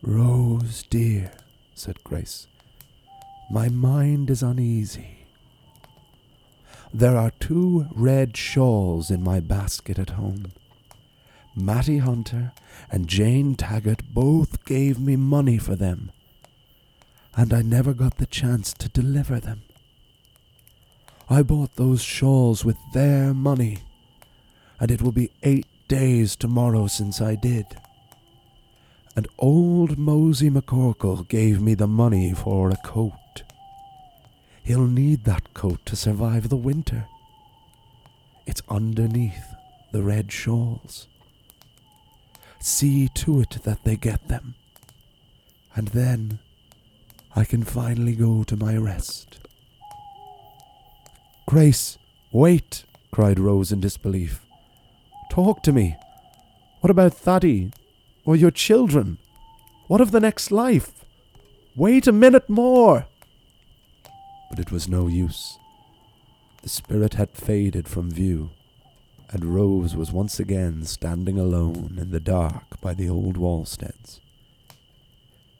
Rose, 0.02 0.84
dear, 0.88 1.32
said 1.74 2.02
Grace, 2.02 2.46
my 3.50 3.68
mind 3.68 4.30
is 4.30 4.42
uneasy. 4.42 5.15
There 6.96 7.18
are 7.18 7.32
two 7.40 7.88
red 7.94 8.38
shawls 8.38 9.10
in 9.10 9.22
my 9.22 9.38
basket 9.38 9.98
at 9.98 10.16
home. 10.16 10.52
Mattie 11.54 11.98
Hunter 11.98 12.52
and 12.90 13.06
Jane 13.06 13.54
Taggart 13.54 14.00
both 14.14 14.64
gave 14.64 14.98
me 14.98 15.14
money 15.14 15.58
for 15.58 15.76
them, 15.76 16.10
and 17.36 17.52
I 17.52 17.60
never 17.60 17.92
got 17.92 18.16
the 18.16 18.24
chance 18.24 18.72
to 18.72 18.88
deliver 18.88 19.38
them. 19.38 19.60
I 21.28 21.42
bought 21.42 21.76
those 21.76 22.00
shawls 22.00 22.64
with 22.64 22.78
their 22.94 23.34
money, 23.34 23.80
and 24.80 24.90
it 24.90 25.02
will 25.02 25.12
be 25.12 25.32
eight 25.42 25.66
days 25.88 26.34
tomorrow 26.34 26.86
since 26.86 27.20
I 27.20 27.34
did. 27.34 27.66
And 29.14 29.28
old 29.38 29.98
Mosey 29.98 30.48
McCorkle 30.48 31.28
gave 31.28 31.60
me 31.60 31.74
the 31.74 31.86
money 31.86 32.32
for 32.32 32.70
a 32.70 32.76
coat. 32.76 33.12
He'll 34.66 34.88
need 34.88 35.22
that 35.24 35.54
coat 35.54 35.86
to 35.86 35.94
survive 35.94 36.48
the 36.48 36.56
winter. 36.56 37.06
It's 38.46 38.62
underneath 38.68 39.54
the 39.92 40.02
red 40.02 40.32
shawls. 40.32 41.06
See 42.58 43.06
to 43.14 43.42
it 43.42 43.58
that 43.62 43.84
they 43.84 43.94
get 43.94 44.26
them, 44.26 44.56
and 45.76 45.88
then 45.88 46.40
I 47.36 47.44
can 47.44 47.62
finally 47.62 48.16
go 48.16 48.42
to 48.42 48.56
my 48.56 48.76
rest. 48.76 49.38
Grace, 51.46 51.96
wait, 52.32 52.82
cried 53.12 53.38
Rose 53.38 53.70
in 53.70 53.80
disbelief. 53.80 54.44
Talk 55.30 55.62
to 55.62 55.72
me. 55.72 55.94
What 56.80 56.90
about 56.90 57.14
Thady? 57.14 57.70
Or 58.24 58.34
your 58.34 58.50
children? 58.50 59.18
What 59.86 60.00
of 60.00 60.10
the 60.10 60.18
next 60.18 60.50
life? 60.50 61.04
Wait 61.76 62.08
a 62.08 62.12
minute 62.12 62.50
more. 62.50 63.06
But 64.48 64.58
it 64.58 64.70
was 64.70 64.88
no 64.88 65.06
use. 65.06 65.58
The 66.62 66.68
spirit 66.68 67.14
had 67.14 67.30
faded 67.30 67.88
from 67.88 68.10
view, 68.10 68.50
and 69.30 69.54
Rose 69.54 69.94
was 69.94 70.12
once 70.12 70.40
again 70.40 70.84
standing 70.84 71.38
alone 71.38 71.96
in 72.00 72.10
the 72.10 72.20
dark 72.20 72.80
by 72.80 72.94
the 72.94 73.08
old 73.08 73.36
Wallsteads. 73.36 74.20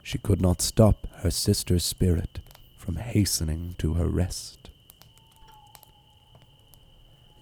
She 0.02 0.18
could 0.18 0.40
not 0.40 0.62
stop 0.62 1.06
her 1.18 1.30
sister's 1.30 1.84
spirit 1.84 2.40
from 2.76 2.96
hastening 2.96 3.74
to 3.78 3.94
her 3.94 4.06
rest. 4.06 4.70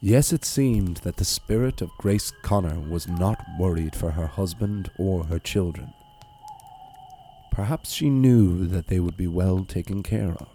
Yes, 0.01 0.33
it 0.33 0.45
seemed 0.45 0.99
that 0.99 1.17
the 1.17 1.25
spirit 1.25 1.81
of 1.81 1.91
Grace 1.97 2.31
Connor 2.43 2.79
was 2.79 3.09
not 3.09 3.43
worried 3.59 3.97
for 3.97 4.11
her 4.11 4.27
husband 4.27 4.91
or 4.99 5.25
her 5.25 5.39
children. 5.39 5.95
Perhaps 7.51 7.93
she 7.93 8.11
knew 8.11 8.67
that 8.67 8.89
they 8.89 9.01
would 9.01 9.17
be 9.17 9.27
well 9.27 9.65
taken 9.65 10.03
care 10.03 10.33
of. 10.33 10.54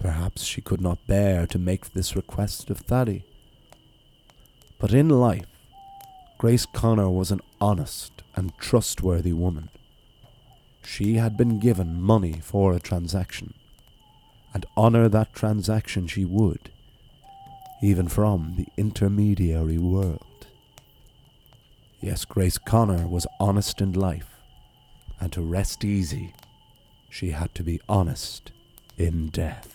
Perhaps 0.00 0.44
she 0.44 0.60
could 0.60 0.80
not 0.80 1.06
bear 1.06 1.46
to 1.46 1.58
make 1.58 1.92
this 1.92 2.14
request 2.14 2.70
of 2.70 2.78
Thady. 2.78 3.24
But 4.78 4.92
in 4.92 5.08
life, 5.08 5.46
Grace 6.38 6.66
Connor 6.66 7.08
was 7.08 7.30
an 7.30 7.40
honest 7.60 8.22
and 8.36 8.56
trustworthy 8.58 9.32
woman. 9.32 9.70
She 10.84 11.14
had 11.14 11.36
been 11.36 11.58
given 11.58 12.02
money 12.02 12.40
for 12.42 12.74
a 12.74 12.80
transaction, 12.80 13.54
and 14.52 14.66
honour 14.76 15.08
that 15.08 15.32
transaction 15.32 16.06
she 16.06 16.24
would, 16.24 16.70
even 17.82 18.08
from 18.08 18.54
the 18.56 18.66
intermediary 18.76 19.78
world. 19.78 20.46
Yes, 22.00 22.26
Grace 22.26 22.58
Connor 22.58 23.06
was 23.08 23.26
honest 23.40 23.80
in 23.80 23.94
life, 23.94 24.38
and 25.18 25.32
to 25.32 25.40
rest 25.40 25.84
easy, 25.84 26.34
she 27.08 27.30
had 27.30 27.54
to 27.54 27.62
be 27.62 27.80
honest 27.88 28.52
in 28.98 29.28
death. 29.28 29.73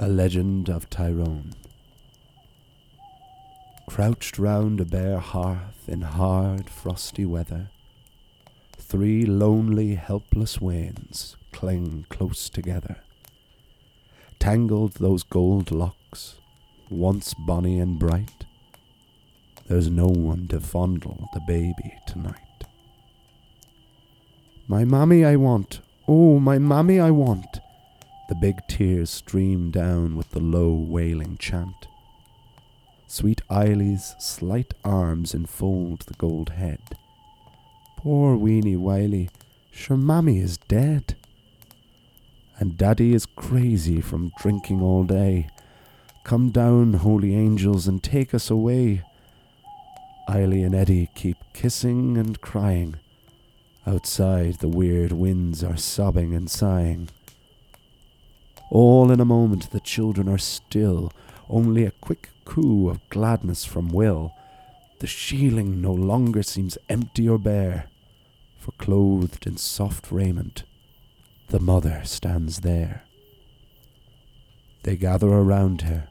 A 0.00 0.06
Legend 0.06 0.68
of 0.68 0.88
Tyrone. 0.88 1.54
Crouched 3.88 4.38
round 4.38 4.80
a 4.80 4.84
bare 4.84 5.18
hearth 5.18 5.88
in 5.88 6.02
hard, 6.02 6.70
frosty 6.70 7.24
weather, 7.24 7.70
three 8.78 9.26
lonely, 9.26 9.96
helpless 9.96 10.60
wains 10.60 11.36
cling 11.50 12.06
close 12.10 12.48
together. 12.48 12.98
Tangled 14.38 14.92
those 14.94 15.24
gold 15.24 15.72
locks, 15.72 16.36
once 16.88 17.34
bonny 17.34 17.80
and 17.80 17.98
bright, 17.98 18.46
there's 19.66 19.90
no 19.90 20.06
one 20.06 20.46
to 20.48 20.60
fondle 20.60 21.28
the 21.34 21.40
baby 21.48 21.98
tonight. 22.06 22.36
My 24.68 24.84
mammy 24.84 25.24
I 25.24 25.34
want, 25.34 25.80
oh, 26.06 26.38
my 26.38 26.60
mammy 26.60 27.00
I 27.00 27.10
want, 27.10 27.58
the 28.28 28.34
big 28.34 28.60
tears 28.68 29.08
stream 29.08 29.70
down 29.70 30.14
with 30.14 30.30
the 30.30 30.40
low 30.40 30.72
wailing 30.72 31.36
chant. 31.38 31.88
Sweet 33.06 33.40
Eily's 33.50 34.14
slight 34.18 34.74
arms 34.84 35.32
enfold 35.32 36.00
the 36.00 36.14
gold 36.14 36.50
head. 36.50 36.80
Poor 37.96 38.36
weeny 38.36 38.76
Willie, 38.76 39.30
sure 39.70 39.96
mammy 39.96 40.38
is 40.40 40.58
dead. 40.58 41.16
And 42.58 42.76
daddy 42.76 43.14
is 43.14 43.24
crazy 43.24 44.02
from 44.02 44.32
drinking 44.38 44.82
all 44.82 45.04
day. 45.04 45.48
Come 46.24 46.50
down, 46.50 46.92
holy 46.92 47.34
angels, 47.34 47.88
and 47.88 48.02
take 48.02 48.34
us 48.34 48.50
away. 48.50 49.02
Eily 50.28 50.62
and 50.62 50.74
Eddie 50.74 51.08
keep 51.14 51.38
kissing 51.54 52.18
and 52.18 52.38
crying. 52.42 52.96
Outside, 53.86 54.56
the 54.56 54.68
weird 54.68 55.12
winds 55.12 55.64
are 55.64 55.78
sobbing 55.78 56.34
and 56.34 56.50
sighing. 56.50 57.08
All 58.70 59.10
in 59.10 59.20
a 59.20 59.24
moment 59.24 59.70
the 59.70 59.80
children 59.80 60.28
are 60.28 60.38
still, 60.38 61.10
only 61.48 61.84
a 61.84 61.90
quick 61.90 62.30
coo 62.44 62.88
of 62.90 63.08
gladness 63.08 63.64
from 63.64 63.88
Will. 63.88 64.32
The 65.00 65.06
sheiling 65.06 65.80
no 65.80 65.92
longer 65.92 66.42
seems 66.42 66.76
empty 66.88 67.28
or 67.28 67.38
bare, 67.38 67.88
for 68.58 68.72
clothed 68.72 69.46
in 69.46 69.56
soft 69.56 70.10
raiment, 70.10 70.64
the 71.48 71.60
mother 71.60 72.02
stands 72.04 72.60
there. 72.60 73.04
They 74.82 74.96
gather 74.96 75.28
around 75.28 75.82
her, 75.82 76.08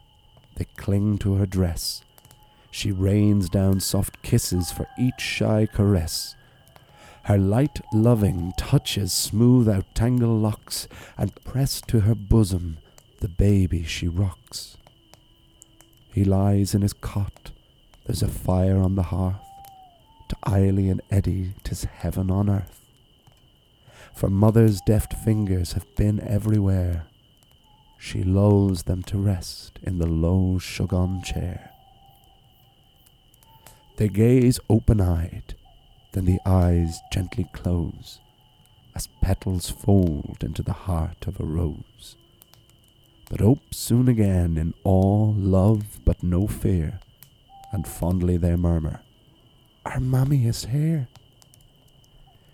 they 0.56 0.66
cling 0.76 1.18
to 1.18 1.34
her 1.34 1.46
dress. 1.46 2.02
She 2.70 2.90
rains 2.90 3.48
down 3.48 3.80
soft 3.80 4.22
kisses 4.22 4.72
for 4.72 4.86
each 4.98 5.20
shy 5.20 5.66
caress. 5.66 6.34
Her 7.28 7.36
light, 7.36 7.82
loving 7.92 8.54
touches 8.56 9.12
smooth 9.12 9.68
out 9.68 9.84
tangled 9.94 10.40
locks, 10.40 10.88
and 11.18 11.44
press 11.44 11.82
to 11.82 12.00
her 12.00 12.14
bosom 12.14 12.78
the 13.20 13.28
baby 13.28 13.82
she 13.82 14.08
rocks. 14.08 14.78
He 16.10 16.24
lies 16.24 16.74
in 16.74 16.80
his 16.80 16.94
cot, 16.94 17.50
there's 18.06 18.22
a 18.22 18.28
fire 18.28 18.78
on 18.78 18.94
the 18.94 19.02
hearth. 19.02 19.44
To 20.30 20.36
Eily 20.42 20.88
and 20.88 21.02
Eddie, 21.10 21.52
'tis 21.64 21.84
heaven 21.84 22.30
on 22.30 22.48
earth. 22.48 22.80
For 24.14 24.30
mother's 24.30 24.80
deft 24.80 25.12
fingers 25.12 25.74
have 25.74 25.94
been 25.96 26.20
everywhere. 26.20 27.08
She 27.98 28.22
lulls 28.22 28.84
them 28.84 29.02
to 29.02 29.18
rest 29.18 29.78
in 29.82 29.98
the 29.98 30.06
low 30.06 30.58
sugan 30.58 31.22
chair. 31.22 31.72
They 33.98 34.08
gaze 34.08 34.58
open 34.70 35.02
eyed, 35.02 35.56
then 36.18 36.24
the 36.24 36.40
eyes 36.44 36.98
gently 37.12 37.48
close 37.52 38.18
as 38.96 39.06
petals 39.22 39.70
fold 39.70 40.38
into 40.40 40.64
the 40.64 40.72
heart 40.72 41.28
of 41.28 41.38
a 41.38 41.44
rose. 41.44 42.16
But 43.30 43.40
ope 43.40 43.72
soon 43.72 44.08
again 44.08 44.58
in 44.58 44.74
all 44.82 45.32
love, 45.32 46.00
but 46.04 46.24
no 46.24 46.48
fear, 46.48 46.98
and 47.70 47.86
fondly 47.86 48.36
they 48.36 48.56
murmur, 48.56 49.00
Our 49.84 50.00
mammy 50.00 50.44
is 50.46 50.64
here. 50.64 51.06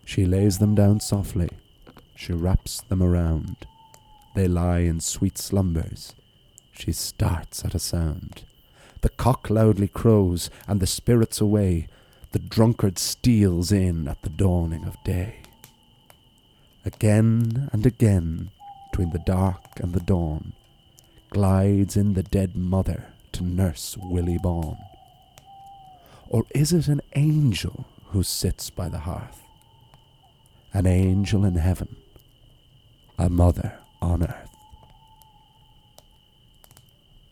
She 0.05 0.27
lays 0.27 0.59
them 0.59 0.75
down 0.75 1.01
softly, 1.01 1.49
she 2.15 2.35
wraps 2.35 2.83
them 2.83 3.03
around. 3.03 3.57
They 4.35 4.47
lie 4.47 4.81
in 4.81 5.01
sweet 5.01 5.39
slumbers. 5.39 6.15
She 6.73 6.93
starts 6.93 7.65
at 7.65 7.75
a 7.75 7.79
sound. 7.79 8.45
The 9.01 9.09
cock 9.09 9.49
loudly 9.49 9.89
crows, 9.89 10.51
and 10.69 10.81
the 10.81 10.87
spirits 10.87 11.41
away 11.41 11.89
the 12.35 12.41
drunkard 12.41 12.99
steals 12.99 13.71
in 13.71 14.09
at 14.09 14.21
the 14.23 14.29
dawning 14.29 14.85
of 14.87 14.97
day. 15.05 15.37
Again 16.85 17.71
and 17.73 17.87
again, 17.87 18.51
between 18.91 19.11
the 19.11 19.21
dark 19.21 19.79
and 19.79 19.93
the 19.93 20.01
dawn, 20.01 20.53
glides 21.31 21.97
in 21.97 22.15
the 22.15 22.25
dead 22.25 22.57
mother 22.57 23.05
to 23.31 23.45
nurse 23.45 23.97
Willie 24.03 24.41
Bawn. 24.43 24.77
Or 26.29 26.43
is 26.53 26.73
it 26.73 26.89
an 26.89 27.03
angel 27.15 27.87
who 28.07 28.25
sits 28.25 28.69
by 28.69 28.89
the 28.89 28.99
hearth? 28.99 29.41
An 30.73 30.89
angel 30.89 31.45
in 31.45 31.55
heaven, 31.55 31.95
a 33.17 33.31
mother 33.31 33.79
on 34.03 34.25
earth. 34.25 34.51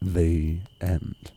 The 0.01 0.59
end. 0.81 1.33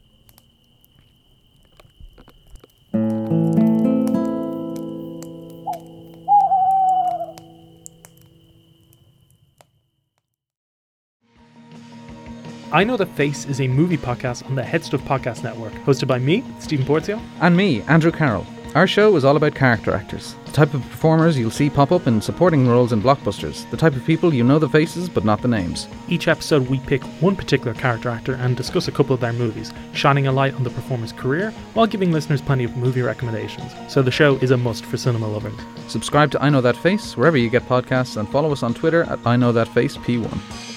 I 12.72 12.84
Know 12.84 12.98
That 12.98 13.10
Face 13.10 13.46
is 13.46 13.62
a 13.62 13.68
movie 13.68 13.98
podcast 13.98 14.46
on 14.48 14.56
the 14.56 14.64
Head 14.64 14.84
Stuff 14.84 15.02
Podcast 15.02 15.44
Network, 15.44 15.72
hosted 15.86 16.08
by 16.08 16.18
me, 16.18 16.44
Stephen 16.60 16.86
Porzio. 16.86 17.22
And 17.40 17.56
me, 17.56 17.82
Andrew 17.84 18.12
Carroll. 18.12 18.46
Our 18.74 18.88
show 18.88 19.16
is 19.16 19.24
all 19.24 19.38
about 19.38 19.56
character 19.56 19.94
actors. 19.94 20.36
The 20.48 20.52
type 20.52 20.74
of 20.74 20.82
performers 20.82 21.38
you'll 21.38 21.52
see 21.52 21.70
pop 21.70 21.92
up 21.92 22.08
in 22.08 22.20
supporting 22.20 22.68
roles 22.68 22.92
in 22.92 23.02
blockbusters. 23.02 23.70
The 23.70 23.78
type 23.78 23.96
of 23.96 24.04
people 24.04 24.34
you 24.34 24.44
know 24.44 24.60
the 24.60 24.68
faces 24.68 25.08
but 25.08 25.24
not 25.24 25.42
the 25.42 25.48
names. 25.48 25.88
Each 26.10 26.28
episode, 26.28 26.68
we 26.68 26.80
pick 26.80 27.04
one 27.22 27.36
particular 27.36 27.74
character 27.74 28.10
actor 28.10 28.34
and 28.34 28.58
discuss 28.58 28.88
a 28.88 28.92
couple 28.92 29.14
of 29.14 29.22
their 29.22 29.32
movies, 29.32 29.72
shining 29.94 30.28
a 30.28 30.32
light 30.32 30.56
on 30.56 30.64
the 30.64 30.72
performer's 30.72 31.14
career 31.14 31.52
while 31.76 31.88
giving 31.88 32.12
listeners 32.12 32.42
plenty 32.42 32.64
of 32.64 32.76
movie 32.76 33.04
recommendations. 33.04 33.72
So 33.88 34.02
the 34.02 34.12
show 34.12 34.36
is 34.38 34.52
a 34.52 34.58
must 34.58 34.86
for 34.86 34.98
cinema 34.98 35.28
lovers. 35.28 35.54
Subscribe 35.88 36.32
to 36.32 36.44
I 36.44 36.50
Know 36.50 36.62
That 36.62 36.76
Face 36.76 37.16
wherever 37.16 37.38
you 37.38 37.50
get 37.50 37.64
podcasts 37.70 38.18
and 38.18 38.28
follow 38.28 38.52
us 38.52 38.64
on 38.64 38.74
Twitter 38.74 39.04
at 39.04 39.20
I 39.26 39.36
Know 39.38 39.52
That 39.52 39.70
Face 39.70 39.96
P1. 39.98 40.75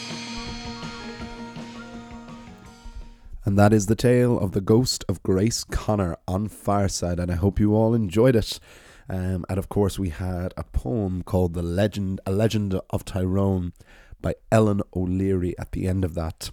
And 3.49 3.59
that 3.59 3.73
is 3.73 3.87
the 3.87 3.97
tale 3.97 4.39
of 4.39 4.53
the 4.53 4.61
ghost 4.61 5.07
of 5.09 5.23
Grace 5.23 5.65
Connor 5.65 6.19
on 6.29 6.49
Fireside, 6.49 7.19
and 7.19 7.33
I 7.33 7.37
hope 7.37 7.59
you 7.59 7.75
all 7.75 7.95
enjoyed 7.95 8.37
it. 8.37 8.61
Um, 9.09 9.47
and 9.49 9.59
of 9.59 9.71
course, 9.71 9.99
we 9.99 10.11
had 10.11 10.53
a 10.59 10.65
poem 10.65 11.23
called 11.23 11.55
"The 11.55 11.63
Legend," 11.63 12.21
a 12.27 12.31
Legend 12.31 12.79
of 12.91 13.07
Tyrone, 13.07 13.73
by 14.21 14.35
Ellen 14.53 14.83
O'Leary 14.95 15.59
at 15.59 15.73
the 15.73 15.89
end 15.89 16.05
of 16.05 16.13
that, 16.13 16.51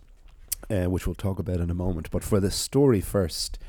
uh, 0.70 0.86
which 0.86 1.06
we'll 1.06 1.16
talk 1.16 1.38
about 1.38 1.60
in 1.60 1.70
a 1.70 1.76
moment. 1.76 2.10
But 2.12 2.24
for 2.24 2.40
the 2.40 2.50
story 2.50 3.02
first, 3.02 3.60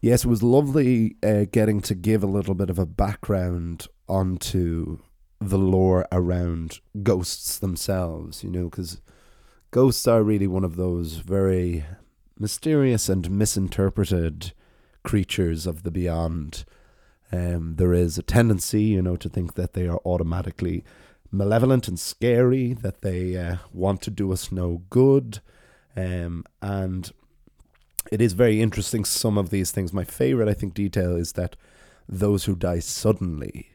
yes, 0.00 0.24
it 0.24 0.28
was 0.28 0.42
lovely 0.42 1.14
uh, 1.22 1.44
getting 1.52 1.80
to 1.82 1.94
give 1.94 2.24
a 2.24 2.26
little 2.26 2.56
bit 2.56 2.68
of 2.68 2.80
a 2.80 2.84
background 2.84 3.86
onto 4.08 4.98
the 5.38 5.56
lore 5.56 6.04
around 6.10 6.80
ghosts 7.04 7.60
themselves. 7.60 8.42
You 8.42 8.50
know, 8.50 8.64
because 8.64 9.00
ghosts 9.70 10.08
are 10.08 10.24
really 10.24 10.48
one 10.48 10.64
of 10.64 10.74
those 10.74 11.18
very 11.18 11.84
mysterious 12.38 13.08
and 13.08 13.30
misinterpreted 13.30 14.52
creatures 15.02 15.66
of 15.66 15.82
the 15.82 15.90
beyond. 15.90 16.64
Um, 17.30 17.76
there 17.76 17.92
is 17.92 18.18
a 18.18 18.22
tendency, 18.22 18.84
you 18.84 19.02
know, 19.02 19.16
to 19.16 19.28
think 19.28 19.54
that 19.54 19.74
they 19.74 19.86
are 19.86 20.00
automatically 20.04 20.84
malevolent 21.30 21.88
and 21.88 21.98
scary, 21.98 22.72
that 22.72 23.02
they 23.02 23.36
uh, 23.36 23.56
want 23.72 24.00
to 24.02 24.10
do 24.10 24.32
us 24.32 24.50
no 24.50 24.82
good. 24.90 25.40
Um, 25.96 26.44
and 26.62 27.10
it 28.10 28.20
is 28.20 28.32
very 28.32 28.62
interesting, 28.62 29.04
some 29.04 29.36
of 29.36 29.50
these 29.50 29.70
things. 29.70 29.92
My 29.92 30.04
favorite, 30.04 30.48
I 30.48 30.54
think, 30.54 30.74
detail 30.74 31.16
is 31.16 31.32
that 31.32 31.56
those 32.08 32.44
who 32.44 32.56
die 32.56 32.78
suddenly 32.78 33.70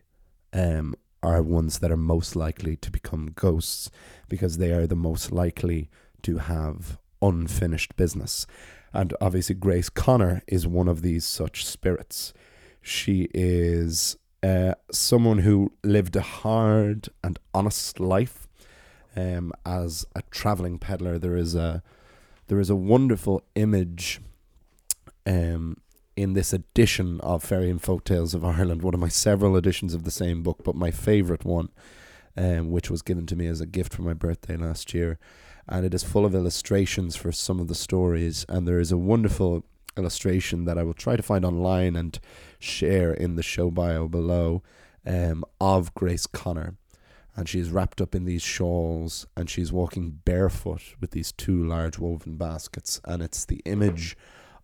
um, 0.51 0.95
are 1.21 1.41
ones 1.41 1.79
that 1.79 1.91
are 1.91 1.97
most 1.97 2.35
likely 2.35 2.75
to 2.77 2.91
become 2.91 3.31
ghosts 3.35 3.91
because 4.27 4.57
they 4.57 4.71
are 4.71 4.87
the 4.87 4.95
most 4.95 5.31
likely 5.31 5.89
to 6.23 6.39
have 6.39 6.97
unfinished 7.23 7.95
business. 7.95 8.45
And 8.93 9.13
obviously, 9.19 9.55
Grace 9.55 9.89
Connor 9.89 10.43
is 10.47 10.67
one 10.67 10.87
of 10.87 11.01
these 11.01 11.25
such 11.25 11.65
spirits. 11.65 12.33
She 12.81 13.29
is 13.33 14.17
uh, 14.43 14.73
someone 14.91 15.39
who 15.39 15.71
lived 15.83 16.15
a 16.15 16.21
hard 16.21 17.09
and 17.23 17.39
honest 17.53 17.99
life. 17.99 18.47
Um, 19.15 19.53
as 19.65 20.05
a 20.15 20.21
traveling 20.31 20.79
peddler, 20.79 21.17
there 21.17 21.37
is 21.37 21.55
a 21.55 21.83
there 22.47 22.59
is 22.59 22.69
a 22.69 22.75
wonderful 22.75 23.41
image 23.55 24.19
um, 25.25 25.77
in 26.15 26.33
this 26.33 26.53
edition 26.53 27.19
of 27.21 27.43
Fairy 27.43 27.69
and 27.69 27.81
Folk 27.81 28.03
Tales 28.03 28.33
of 28.33 28.43
Ireland, 28.43 28.81
one 28.81 28.93
of 28.93 28.99
my 28.99 29.07
several 29.07 29.55
editions 29.55 29.93
of 29.93 30.03
the 30.03 30.11
same 30.11 30.43
book, 30.43 30.59
but 30.63 30.75
my 30.75 30.91
favourite 30.91 31.45
one, 31.45 31.69
um, 32.37 32.69
which 32.69 32.89
was 32.89 33.01
given 33.01 33.25
to 33.27 33.35
me 33.35 33.47
as 33.47 33.61
a 33.61 33.65
gift 33.65 33.93
for 33.93 34.01
my 34.01 34.13
birthday 34.13 34.55
last 34.55 34.93
year. 34.93 35.17
And 35.67 35.85
it 35.85 35.93
is 35.93 36.03
full 36.03 36.25
of 36.25 36.35
illustrations 36.35 37.15
for 37.15 37.31
some 37.31 37.59
of 37.59 37.67
the 37.67 37.75
stories. 37.75 38.45
And 38.49 38.67
there 38.67 38.79
is 38.79 38.91
a 38.91 38.97
wonderful 38.97 39.63
illustration 39.97 40.65
that 40.65 40.77
I 40.77 40.83
will 40.83 40.93
try 40.93 41.15
to 41.15 41.23
find 41.23 41.45
online 41.45 41.95
and 41.95 42.19
share 42.59 43.13
in 43.13 43.35
the 43.35 43.43
show 43.43 43.71
bio 43.71 44.07
below 44.07 44.63
um, 45.05 45.43
of 45.61 45.93
Grace 45.93 46.27
Connor. 46.27 46.75
And 47.35 47.49
she's 47.49 47.71
wrapped 47.71 47.99
up 47.99 48.13
in 48.13 48.25
these 48.25 48.43
shawls 48.43 49.25
and 49.35 49.49
she's 49.49 49.71
walking 49.71 50.19
barefoot 50.23 50.95
with 50.99 51.11
these 51.11 51.31
two 51.31 51.63
large 51.63 51.97
woven 51.97 52.35
baskets. 52.37 53.01
And 53.05 53.23
it's 53.23 53.45
the 53.45 53.61
image 53.65 54.15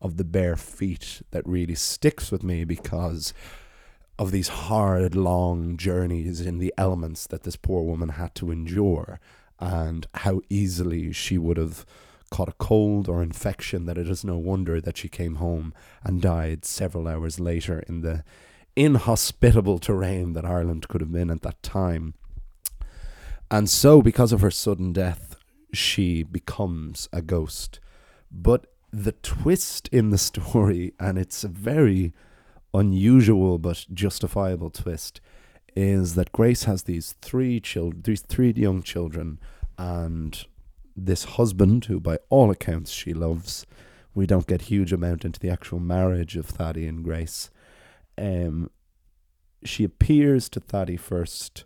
of 0.01 0.17
the 0.17 0.23
bare 0.23 0.55
feet 0.55 1.21
that 1.31 1.47
really 1.47 1.75
sticks 1.75 2.31
with 2.31 2.43
me 2.43 2.63
because 2.63 3.33
of 4.19 4.31
these 4.31 4.49
hard, 4.49 5.15
long 5.15 5.77
journeys 5.77 6.41
in 6.41 6.59
the 6.59 6.73
elements 6.77 7.25
that 7.27 7.43
this 7.43 7.55
poor 7.55 7.83
woman 7.83 8.09
had 8.09 8.35
to 8.35 8.51
endure 8.51 9.19
and 9.59 10.07
how 10.15 10.41
easily 10.49 11.11
she 11.11 11.37
would 11.37 11.57
have 11.57 11.85
caught 12.29 12.49
a 12.49 12.53
cold 12.53 13.09
or 13.09 13.23
infection 13.23 13.85
that 13.85 13.97
it 13.97 14.07
is 14.07 14.23
no 14.23 14.37
wonder 14.37 14.79
that 14.79 14.97
she 14.97 15.09
came 15.09 15.35
home 15.35 15.73
and 16.03 16.21
died 16.21 16.63
several 16.63 17.07
hours 17.07 17.39
later 17.39 17.83
in 17.87 18.01
the 18.01 18.23
inhospitable 18.75 19.79
terrain 19.79 20.33
that 20.33 20.45
Ireland 20.45 20.87
could 20.87 21.01
have 21.01 21.11
been 21.11 21.31
at 21.31 21.41
that 21.41 21.61
time. 21.63 22.13
And 23.51 23.69
so, 23.69 24.01
because 24.01 24.31
of 24.31 24.41
her 24.41 24.51
sudden 24.51 24.93
death, 24.93 25.35
she 25.73 26.23
becomes 26.23 27.09
a 27.11 27.21
ghost. 27.21 27.79
But 28.31 28.67
the 28.91 29.11
twist 29.11 29.87
in 29.91 30.11
the 30.11 30.17
story, 30.29 30.93
and 30.99 31.17
it's 31.17 31.43
a 31.43 31.47
very 31.49 32.13
unusual 32.73 33.57
but 33.57 33.85
justifiable 33.93 34.69
twist, 34.69 35.19
is 35.75 36.15
that 36.15 36.31
Grace 36.31 36.63
has 36.63 36.83
these 36.83 37.15
three 37.21 37.59
children, 37.59 38.01
these 38.03 38.21
three 38.21 38.51
young 38.55 38.81
children, 38.81 39.39
and 39.77 40.45
this 40.95 41.23
husband, 41.23 41.85
who 41.85 41.99
by 41.99 42.17
all 42.29 42.51
accounts 42.51 42.91
she 42.91 43.13
loves. 43.13 43.65
We 44.13 44.25
don't 44.25 44.47
get 44.47 44.63
huge 44.63 44.91
amount 44.91 45.23
into 45.23 45.39
the 45.39 45.49
actual 45.49 45.79
marriage 45.79 46.35
of 46.35 46.47
Thady 46.47 46.87
and 46.87 47.03
Grace. 47.03 47.49
Um, 48.17 48.69
she 49.63 49.83
appears 49.83 50.49
to 50.49 50.59
Thady 50.59 50.97
first 50.97 51.65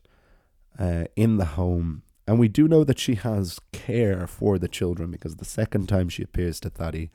uh, 0.78 1.06
in 1.16 1.38
the 1.38 1.46
home, 1.46 2.04
and 2.28 2.40
we 2.40 2.48
do 2.48 2.68
know 2.68 2.84
that 2.84 3.00
she 3.00 3.16
has 3.16 3.60
care 3.72 4.28
for 4.28 4.58
the 4.58 4.68
children 4.68 5.12
because 5.12 5.38
the 5.38 5.46
second 5.46 5.88
time 5.90 6.10
she 6.10 6.24
appears 6.24 6.60
to 6.62 6.70
Thady, 6.70 7.12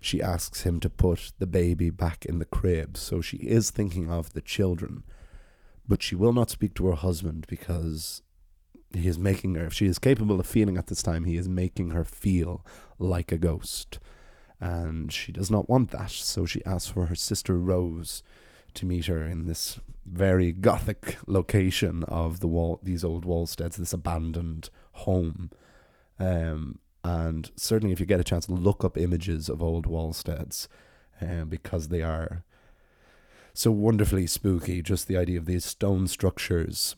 she 0.00 0.22
asks 0.22 0.62
him 0.62 0.78
to 0.80 0.90
put 0.90 1.32
the 1.38 1.46
baby 1.46 1.90
back 1.90 2.24
in 2.24 2.38
the 2.38 2.44
crib. 2.44 2.96
So 2.96 3.20
she 3.20 3.38
is 3.38 3.70
thinking 3.70 4.10
of 4.10 4.32
the 4.32 4.40
children, 4.40 5.02
but 5.88 6.02
she 6.02 6.14
will 6.14 6.32
not 6.32 6.50
speak 6.50 6.74
to 6.74 6.86
her 6.86 6.94
husband 6.94 7.46
because 7.48 8.22
he 8.92 9.08
is 9.08 9.18
making 9.18 9.54
her, 9.54 9.66
if 9.66 9.72
she 9.72 9.86
is 9.86 9.98
capable 9.98 10.40
of 10.40 10.46
feeling 10.46 10.76
at 10.76 10.86
this 10.86 11.02
time, 11.02 11.24
he 11.24 11.36
is 11.36 11.48
making 11.48 11.90
her 11.90 12.04
feel 12.04 12.64
like 12.98 13.32
a 13.32 13.38
ghost. 13.38 13.98
And 14.60 15.12
she 15.12 15.32
does 15.32 15.50
not 15.50 15.68
want 15.68 15.90
that, 15.90 16.10
so 16.10 16.46
she 16.46 16.64
asks 16.64 16.90
for 16.90 17.06
her 17.06 17.14
sister 17.14 17.58
Rose 17.58 18.22
to 18.74 18.86
meet 18.86 19.06
her 19.06 19.24
in 19.24 19.46
this 19.46 19.78
very 20.06 20.52
gothic 20.52 21.18
location 21.26 22.04
of 22.04 22.40
the 22.40 22.46
wall, 22.46 22.80
these 22.82 23.04
old 23.04 23.26
wallsteads, 23.26 23.76
this 23.76 23.92
abandoned 23.92 24.70
home. 24.92 25.50
Um, 26.18 26.78
and 27.04 27.50
certainly, 27.56 27.92
if 27.92 28.00
you 28.00 28.06
get 28.06 28.20
a 28.20 28.24
chance, 28.24 28.48
look 28.48 28.84
up 28.84 28.96
images 28.96 29.48
of 29.48 29.62
old 29.62 29.86
wallsteads, 29.86 30.68
um, 31.20 31.48
because 31.48 31.88
they 31.88 32.02
are 32.02 32.44
so 33.58 33.70
wonderfully 33.70 34.26
spooky. 34.26 34.82
Just 34.82 35.08
the 35.08 35.16
idea 35.16 35.38
of 35.38 35.46
these 35.46 35.64
stone 35.64 36.06
structures 36.06 36.96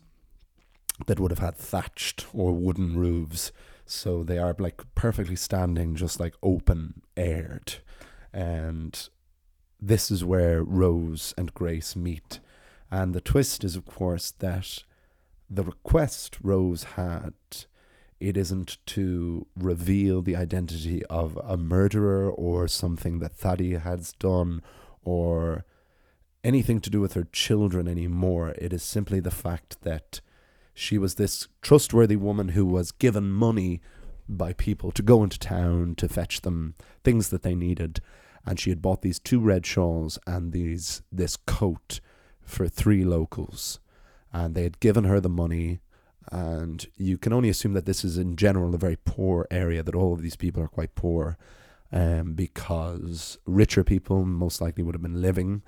that 1.06 1.20
would 1.20 1.30
have 1.30 1.38
had 1.38 1.56
thatched 1.56 2.26
or 2.32 2.52
wooden 2.52 2.98
roofs. 2.98 3.52
So 3.86 4.22
they 4.24 4.38
are 4.38 4.54
like 4.58 4.82
perfectly 4.94 5.36
standing, 5.36 5.94
just 5.94 6.20
like 6.20 6.34
open 6.42 7.02
aired. 7.16 7.76
And 8.32 9.08
this 9.80 10.10
is 10.10 10.24
where 10.24 10.62
Rose 10.62 11.32
and 11.38 11.54
Grace 11.54 11.94
meet. 11.96 12.40
And 12.90 13.14
the 13.14 13.20
twist 13.20 13.64
is, 13.64 13.76
of 13.76 13.86
course, 13.86 14.30
that 14.32 14.82
the 15.48 15.62
request 15.62 16.38
Rose 16.42 16.82
had, 16.96 17.34
it 18.20 18.36
isn't 18.36 18.78
to 18.86 19.46
reveal 19.56 20.20
the 20.22 20.36
identity 20.36 21.04
of 21.06 21.38
a 21.42 21.56
murderer 21.56 22.30
or 22.30 22.66
something 22.66 23.20
that 23.20 23.36
Thady 23.36 23.74
has 23.74 24.12
done 24.12 24.62
or 25.02 25.64
anything 26.44 26.80
to 26.80 26.90
do 26.90 27.00
with 27.00 27.14
her 27.14 27.26
children 27.32 27.88
anymore. 27.88 28.50
It 28.58 28.72
is 28.72 28.82
simply 28.82 29.20
the 29.20 29.30
fact 29.30 29.82
that 29.82 30.20
she 30.74 30.98
was 30.98 31.16
this 31.16 31.48
trustworthy 31.60 32.16
woman 32.16 32.50
who 32.50 32.64
was 32.64 32.92
given 32.92 33.30
money 33.30 33.80
by 34.28 34.52
people 34.52 34.92
to 34.92 35.02
go 35.02 35.24
into 35.24 35.38
town 35.38 35.94
to 35.96 36.08
fetch 36.08 36.42
them 36.42 36.74
things 37.02 37.30
that 37.30 37.42
they 37.42 37.54
needed. 37.54 38.00
And 38.46 38.60
she 38.60 38.70
had 38.70 38.82
bought 38.82 39.02
these 39.02 39.18
two 39.18 39.40
red 39.40 39.66
shawls 39.66 40.18
and 40.26 40.52
these 40.52 41.02
this 41.10 41.36
coat 41.36 42.00
for 42.42 42.68
three 42.68 43.04
locals. 43.04 43.80
And 44.32 44.54
they 44.54 44.62
had 44.62 44.80
given 44.80 45.04
her 45.04 45.20
the 45.20 45.28
money. 45.28 45.80
And 46.30 46.86
you 46.96 47.18
can 47.18 47.32
only 47.32 47.48
assume 47.48 47.72
that 47.72 47.86
this 47.86 48.04
is 48.04 48.18
in 48.18 48.36
general 48.36 48.74
a 48.74 48.78
very 48.78 48.98
poor 49.04 49.46
area 49.50 49.82
that 49.82 49.94
all 49.94 50.12
of 50.12 50.22
these 50.22 50.36
people 50.36 50.62
are 50.62 50.68
quite 50.68 50.94
poor 50.94 51.36
um, 51.90 52.34
because 52.34 53.38
richer 53.46 53.82
people 53.82 54.24
most 54.24 54.60
likely 54.60 54.84
would 54.84 54.94
have 54.94 55.02
been 55.02 55.22
living 55.22 55.62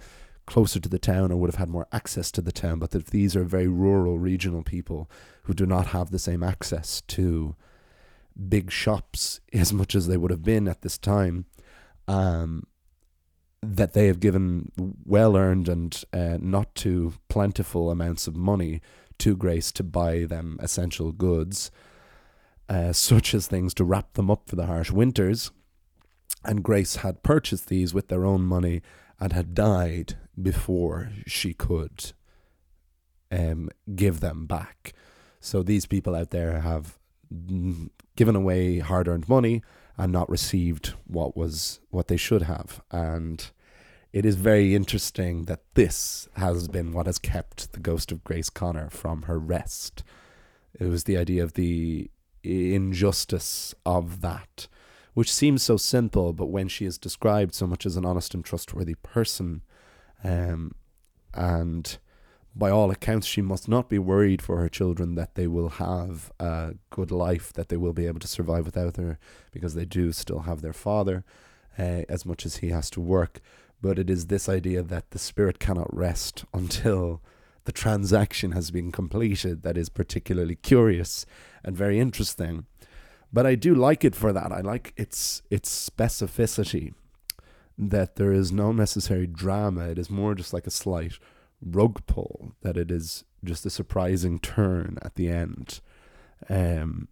closer 0.51 0.81
to 0.81 0.89
the 0.89 0.99
town 0.99 1.31
or 1.31 1.37
would 1.37 1.49
have 1.49 1.61
had 1.61 1.69
more 1.69 1.87
access 1.93 2.33
to 2.33 2.43
the 2.43 2.51
town, 2.51 2.81
but 2.81 2.91
that 2.91 3.07
these 3.07 3.37
are 3.37 3.45
very 3.45 3.69
rural, 3.69 4.19
regional 4.19 4.65
people 4.65 5.09
who 5.45 5.55
do 5.55 5.65
not 5.65 5.87
have 5.87 6.11
the 6.11 6.19
same 6.19 6.43
access 6.43 7.03
to 7.03 7.55
big 8.49 8.69
shops 8.69 9.41
as 9.53 9.73
much 9.73 9.95
as 9.95 10.09
they 10.09 10.17
would 10.17 10.33
have 10.33 10.43
been 10.43 10.67
at 10.67 10.83
this 10.83 10.99
time, 10.99 11.47
um, 12.09 12.65
that 13.63 13.93
they 13.93 14.09
have 14.09 14.19
given 14.19 14.73
well 15.07 15.37
earned 15.37 15.69
and 15.69 16.03
uh, 16.13 16.37
not 16.41 16.75
too 16.75 17.13
plentiful 17.29 17.89
amounts 17.89 18.27
of 18.27 18.35
money 18.35 18.81
to 19.19 19.37
Grace 19.37 19.71
to 19.71 19.85
buy 19.85 20.25
them 20.25 20.59
essential 20.61 21.13
goods, 21.13 21.71
uh, 22.69 22.93
such 22.93 23.35
as 23.35 23.47
things 23.47 23.73
to 23.75 23.85
wrap 23.85 24.15
them 24.15 24.33
up 24.33 24.49
for 24.49 24.57
the 24.57 24.67
harsh 24.67 24.91
winters. 24.91 25.53
And 26.45 26.65
Grace 26.65 26.97
had 26.97 27.23
purchased 27.23 27.69
these 27.69 27.95
with 27.95 28.09
their 28.09 28.25
own 28.25 28.43
money 28.43 28.83
and 29.21 29.33
had 29.33 29.55
died 29.55 30.17
before 30.43 31.11
she 31.27 31.55
could 31.55 32.13
um, 33.31 33.71
give 33.95 34.21
them 34.21 34.47
back. 34.47 34.93
So 35.41 35.63
these 35.63 35.87
people 35.87 36.15
out 36.15 36.31
there 36.31 36.61
have 36.61 36.99
given 38.17 38.37
away 38.37 38.79
hard-earned 38.79 39.29
money 39.29 39.63
and 39.97 40.13
not 40.13 40.29
received 40.29 40.95
what 41.07 41.37
was 41.37 41.81
what 41.91 42.09
they 42.09 42.17
should 42.17 42.43
have. 42.43 42.83
And 42.91 43.51
it 44.13 44.27
is 44.27 44.35
very 44.37 44.75
interesting 44.75 45.45
that 45.45 45.61
this 45.75 46.29
has 46.35 46.69
been 46.69 46.93
what 46.93 47.07
has 47.07 47.19
kept 47.19 47.73
the 47.73 47.81
ghost 47.81 48.11
of 48.11 48.25
Grace 48.25 48.51
Connor 48.51 48.91
from 48.91 49.23
her 49.23 49.39
rest. 49.39 50.03
It 50.79 50.87
was 50.87 51.05
the 51.05 51.17
idea 51.17 51.43
of 51.43 51.55
the 51.55 52.11
injustice 52.43 53.75
of 53.85 54.21
that 54.23 54.69
which 55.15 55.33
seems 55.33 55.63
so 55.63 55.77
simple, 55.77 56.33
but 56.33 56.47
when 56.47 56.69
she 56.69 56.85
is 56.85 56.99
described 56.99 57.55
so 57.55 57.67
much 57.67 57.85
as 57.85 57.97
an 57.97 58.05
honest 58.05 58.35
and 58.35 58.45
trustworthy 58.45 58.95
person, 59.03 59.63
um, 60.25 60.73
and 61.35 61.99
by 62.55 62.71
all 62.71 62.91
accounts, 62.91 63.27
she 63.27 63.43
must 63.43 63.69
not 63.69 63.89
be 63.89 63.99
worried 63.99 64.43
for 64.43 64.59
her 64.59 64.69
children 64.69 65.15
that 65.15 65.35
they 65.35 65.47
will 65.47 65.69
have 65.71 66.33
a 66.41 66.75
good 66.91 67.11
life, 67.11 67.53
that 67.53 67.69
they 67.69 67.77
will 67.77 67.93
be 67.93 68.07
able 68.07 68.21
to 68.21 68.29
survive 68.29 68.65
without 68.65 68.97
her, 68.97 69.19
because 69.53 69.75
they 69.75 69.85
do 69.85 70.13
still 70.13 70.41
have 70.41 70.61
their 70.61 70.73
father, 70.73 71.25
uh, 71.79 72.03
as 72.09 72.27
much 72.27 72.45
as 72.45 72.57
he 72.57 72.71
has 72.71 72.91
to 72.91 73.01
work. 73.01 73.41
but 73.83 73.99
it 73.99 74.11
is 74.11 74.27
this 74.27 74.47
idea 74.47 74.83
that 74.83 75.11
the 75.11 75.19
spirit 75.19 75.59
cannot 75.59 75.95
rest 75.97 76.45
until 76.55 77.23
the 77.65 77.73
transaction 77.73 78.53
has 78.53 78.71
been 78.71 78.93
completed 78.93 79.63
that 79.63 79.79
is 79.79 79.89
particularly 79.89 80.57
curious 80.57 81.25
and 81.65 81.77
very 81.77 81.99
interesting. 81.99 82.67
But 83.33 83.47
I 83.47 83.55
do 83.55 83.75
like 83.75 84.05
it 84.05 84.15
for 84.15 84.33
that. 84.33 84.53
I 84.53 84.61
like 84.61 84.93
its 84.97 85.43
its 85.51 85.89
specificity 85.89 86.95
that 87.89 88.17
there 88.17 88.33
is 88.33 88.53
no 88.53 88.73
necessary 88.73 89.27
drama. 89.27 89.89
It 89.89 89.99
is 89.99 90.11
more 90.11 90.35
just 90.35 90.53
like 90.53 90.67
a 90.67 90.71
slight 90.71 91.19
rug 91.63 92.05
pull. 92.07 92.53
That 92.61 92.77
it 92.77 92.91
is 92.91 93.25
just 93.43 93.65
a 93.65 93.71
surprising 93.71 94.39
turn 94.39 94.99
at 95.03 95.15
the 95.15 95.29
end. 95.29 95.81
Um, 96.49 97.09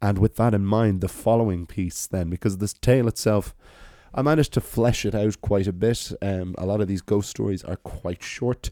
and 0.00 0.18
with 0.18 0.36
that 0.36 0.54
in 0.54 0.64
mind, 0.64 1.00
the 1.00 1.08
following 1.08 1.66
piece 1.66 2.06
then, 2.06 2.30
because 2.30 2.58
this 2.58 2.72
tale 2.72 3.08
itself, 3.08 3.54
I 4.14 4.22
managed 4.22 4.54
to 4.54 4.60
flesh 4.60 5.04
it 5.04 5.14
out 5.14 5.40
quite 5.40 5.66
a 5.66 5.72
bit. 5.72 6.12
Um, 6.22 6.54
a 6.56 6.64
lot 6.64 6.80
of 6.80 6.88
these 6.88 7.02
ghost 7.02 7.28
stories 7.28 7.64
are 7.64 7.76
quite 7.76 8.22
short, 8.22 8.70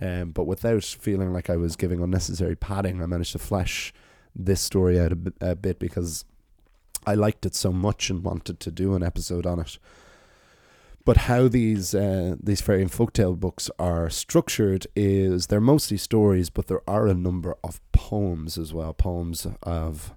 um, 0.00 0.30
but 0.30 0.44
without 0.44 0.84
feeling 0.84 1.32
like 1.32 1.50
I 1.50 1.56
was 1.56 1.76
giving 1.76 2.00
unnecessary 2.00 2.56
padding, 2.56 3.02
I 3.02 3.06
managed 3.06 3.32
to 3.32 3.38
flesh 3.38 3.92
this 4.34 4.60
story 4.60 4.98
out 4.98 5.12
a 5.12 5.16
bit, 5.16 5.34
a 5.40 5.56
bit 5.56 5.78
because 5.78 6.24
I 7.08 7.14
liked 7.14 7.46
it 7.46 7.54
so 7.54 7.72
much 7.72 8.10
and 8.10 8.22
wanted 8.22 8.60
to 8.60 8.70
do 8.70 8.94
an 8.94 9.02
episode 9.02 9.46
on 9.46 9.60
it. 9.60 9.78
But 11.04 11.16
how 11.16 11.48
these 11.48 11.94
uh, 11.94 12.36
these 12.38 12.60
fairy 12.60 12.82
and 12.82 12.90
folktale 12.90 13.38
books 13.40 13.70
are 13.78 14.10
structured 14.10 14.86
is 14.94 15.46
they're 15.46 15.72
mostly 15.74 15.96
stories, 15.96 16.50
but 16.50 16.66
there 16.66 16.82
are 16.86 17.06
a 17.06 17.14
number 17.14 17.56
of 17.64 17.80
poems 17.92 18.58
as 18.58 18.74
well, 18.74 18.92
poems 18.92 19.46
of 19.62 20.12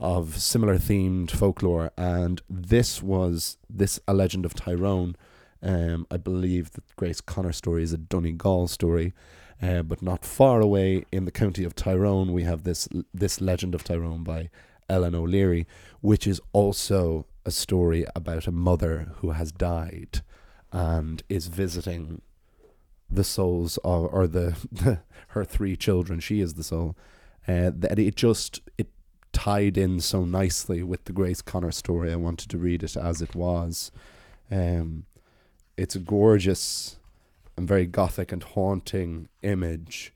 of 0.00 0.36
similar 0.40 0.78
themed 0.78 1.30
folklore. 1.30 1.92
And 1.96 2.42
this 2.50 3.04
was 3.04 3.56
this 3.70 4.00
a 4.08 4.14
legend 4.14 4.44
of 4.44 4.54
Tyrone. 4.54 5.14
Um, 5.62 6.08
I 6.10 6.16
believe 6.16 6.72
that 6.72 6.96
Grace 6.96 7.20
Connor 7.20 7.52
story 7.52 7.84
is 7.84 7.92
a 7.92 7.98
Donegal 7.98 8.66
story, 8.66 9.14
uh, 9.62 9.82
but 9.82 10.02
not 10.02 10.24
far 10.24 10.60
away 10.60 11.04
in 11.12 11.24
the 11.24 11.30
county 11.30 11.62
of 11.62 11.76
Tyrone, 11.76 12.32
we 12.32 12.42
have 12.42 12.64
this 12.64 12.88
this 13.14 13.40
legend 13.40 13.76
of 13.76 13.84
Tyrone 13.84 14.24
by 14.24 14.50
Ellen 14.88 15.14
O'Leary, 15.14 15.66
which 16.00 16.26
is 16.26 16.40
also 16.52 17.26
a 17.44 17.50
story 17.50 18.04
about 18.14 18.46
a 18.46 18.52
mother 18.52 19.12
who 19.16 19.30
has 19.30 19.52
died 19.52 20.22
and 20.72 21.22
is 21.28 21.46
visiting 21.46 22.20
the 23.10 23.24
souls 23.24 23.78
of 23.78 24.12
or 24.12 24.26
the, 24.26 24.56
her 25.28 25.44
three 25.44 25.76
children. 25.76 26.20
She 26.20 26.40
is 26.40 26.54
the 26.54 26.64
soul. 26.64 26.96
Uh, 27.48 27.70
that 27.72 27.98
it 27.98 28.16
just 28.16 28.60
it 28.76 28.88
tied 29.32 29.78
in 29.78 30.00
so 30.00 30.24
nicely 30.24 30.82
with 30.82 31.04
the 31.04 31.12
Grace 31.12 31.42
Connor 31.42 31.70
story. 31.70 32.12
I 32.12 32.16
wanted 32.16 32.50
to 32.50 32.58
read 32.58 32.82
it 32.82 32.96
as 32.96 33.22
it 33.22 33.34
was. 33.34 33.92
Um, 34.50 35.04
it's 35.76 35.94
a 35.94 36.00
gorgeous 36.00 36.98
and 37.56 37.68
very 37.68 37.86
gothic 37.86 38.32
and 38.32 38.42
haunting 38.42 39.28
image 39.42 40.12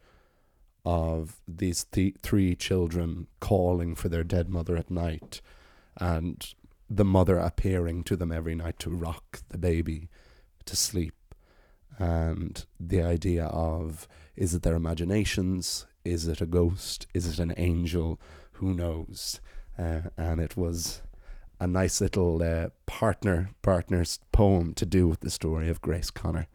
of 0.85 1.41
these 1.47 1.85
th- 1.85 2.17
three 2.23 2.55
children 2.55 3.27
calling 3.41 3.95
for 3.95 4.09
their 4.09 4.25
dead 4.25 4.49
mother 4.49 4.77
at 4.77 4.91
night 4.91 5.41
and 5.97 6.55
the 6.89 7.05
mother 7.05 7.39
appearing 7.39 8.03
to 8.05 8.17
them 8.17 8.33
every 8.33 8.55
night 8.55 8.79
to 8.81 8.91
rock 8.91 9.43
the 9.49 9.59
baby 9.59 10.09
to 10.65 10.75
sleep. 10.75 11.15
And 11.99 12.65
the 12.79 13.03
idea 13.03 13.45
of 13.47 14.09
is 14.35 14.55
it 14.55 14.63
their 14.63 14.75
imaginations? 14.75 15.87
Is 16.05 16.27
it 16.27 16.41
a 16.41 16.47
ghost? 16.47 17.07
Is 17.13 17.27
it 17.27 17.39
an 17.39 17.53
angel? 17.57 18.19
Who 18.53 18.75
knows? 18.75 19.41
Uh, 19.79 20.03
and 20.17 20.41
it 20.41 20.57
was 20.57 21.03
a 21.61 21.67
nice 21.67 22.01
little 22.01 22.43
uh, 22.43 22.71
partner 22.87 23.51
partner's 23.63 24.19
poem 24.33 24.73
to 24.75 24.87
do 24.87 25.07
with 25.07 25.21
the 25.21 25.31
story 25.31 25.69
of 25.69 25.83
Grace 25.83 26.11
Connor. 26.11 26.49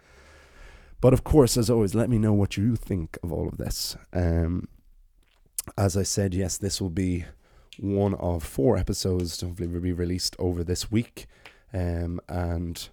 But 1.06 1.14
of 1.14 1.24
course, 1.24 1.56
as 1.56 1.70
always, 1.70 1.94
let 1.94 2.10
me 2.10 2.18
know 2.18 2.34
what 2.34 2.58
you 2.58 2.76
think 2.76 3.20
of 3.22 3.32
all 3.32 3.48
of 3.48 3.58
this. 3.58 3.96
Um, 4.12 4.68
as 5.78 5.96
I 5.96 6.02
said, 6.02 6.34
yes, 6.34 6.58
this 6.58 6.82
will 6.82 6.90
be 6.90 7.26
one 7.78 8.16
of 8.16 8.42
four 8.42 8.76
episodes 8.76 9.38
to 9.38 9.46
hopefully 9.46 9.68
be 9.68 9.94
released 9.94 10.36
over 10.40 10.64
this 10.64 10.90
week. 10.90 11.28
Um, 11.72 12.20
and 12.28 12.90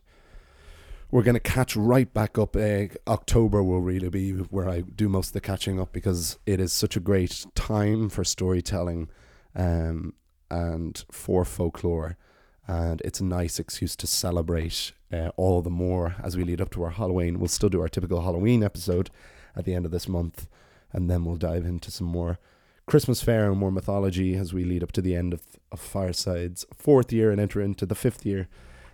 we're 1.10 1.22
going 1.22 1.36
to 1.36 1.40
catch 1.40 1.74
right 1.74 2.12
back 2.12 2.36
up. 2.36 2.54
Uh, 2.54 2.88
October 3.08 3.62
will 3.62 3.80
really 3.80 4.10
be 4.10 4.32
where 4.32 4.68
I 4.68 4.82
do 4.82 5.08
most 5.08 5.28
of 5.28 5.32
the 5.32 5.40
catching 5.40 5.80
up 5.80 5.94
because 5.94 6.38
it 6.44 6.60
is 6.60 6.70
such 6.70 6.96
a 6.96 7.00
great 7.00 7.46
time 7.54 8.10
for 8.10 8.24
storytelling 8.24 9.08
um, 9.56 10.12
and 10.50 11.02
for 11.10 11.46
folklore. 11.46 12.18
And 12.66 13.00
it's 13.02 13.20
a 13.20 13.24
nice 13.24 13.58
excuse 13.58 13.96
to 13.96 14.06
celebrate 14.06 14.92
uh, 15.12 15.30
all 15.36 15.62
the 15.62 15.70
more 15.70 16.16
as 16.22 16.36
we 16.36 16.44
lead 16.44 16.60
up 16.60 16.70
to 16.70 16.82
our 16.84 16.90
Halloween. 16.90 17.38
We'll 17.38 17.48
still 17.48 17.68
do 17.68 17.80
our 17.80 17.88
typical 17.88 18.22
Halloween 18.22 18.62
episode 18.62 19.10
at 19.56 19.64
the 19.64 19.74
end 19.74 19.84
of 19.84 19.90
this 19.90 20.08
month, 20.08 20.46
and 20.92 21.10
then 21.10 21.24
we'll 21.24 21.36
dive 21.36 21.64
into 21.64 21.90
some 21.90 22.06
more 22.06 22.38
Christmas 22.86 23.22
fare 23.22 23.50
and 23.50 23.58
more 23.58 23.70
mythology 23.70 24.34
as 24.34 24.52
we 24.52 24.64
lead 24.64 24.82
up 24.82 24.92
to 24.92 25.02
the 25.02 25.14
end 25.14 25.32
of, 25.32 25.42
of 25.70 25.80
Fireside's 25.80 26.64
fourth 26.74 27.12
year 27.12 27.30
and 27.30 27.40
enter 27.40 27.60
into 27.60 27.86
the 27.86 27.94
fifth 27.94 28.24
year. 28.24 28.48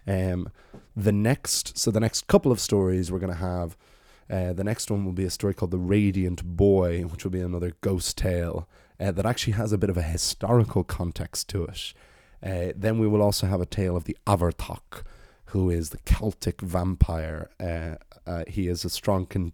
Um, 0.07 0.51
the 0.97 1.13
next, 1.13 1.79
so 1.79 1.91
the 1.91 2.01
next 2.01 2.27
couple 2.27 2.51
of 2.51 2.61
stories 2.61 3.11
we're 3.11 3.19
going 3.19 3.33
to 3.33 3.39
have. 3.39 3.77
Uh, 4.31 4.53
the 4.53 4.65
next 4.65 4.91
one 4.91 5.05
will 5.05 5.13
be 5.13 5.25
a 5.25 5.31
story 5.31 5.55
called 5.55 5.71
The 5.71 5.79
Radiant 5.79 6.45
Boy, 6.45 7.03
which 7.03 7.25
will 7.25 7.31
be 7.31 7.41
another 7.41 7.73
ghost 7.81 8.19
tale 8.19 8.69
uh, 9.01 9.11
that 9.13 9.25
actually 9.25 9.55
has 9.55 9.73
a 9.73 9.79
bit 9.79 9.91
of 9.91 9.97
a 9.97 10.03
historical 10.03 10.85
context 10.85 11.49
to 11.49 11.65
it. 11.65 11.95
Uh, 12.45 12.73
then 12.77 12.99
we 12.99 13.09
will 13.09 13.23
also 13.23 13.47
have 13.47 13.61
a 13.61 13.67
tale 13.67 13.97
of 13.97 14.05
the 14.05 14.17
Abhartach, 14.27 15.03
who 15.47 15.71
is 15.71 15.91
the 15.91 15.99
Celtic 15.99 16.61
vampire. 16.61 17.51
Uh, 17.59 17.97
uh, 18.27 18.45
he 18.47 18.69
is 18.69 18.85
a 18.85 18.91
strong 18.91 19.27
con- 19.27 19.53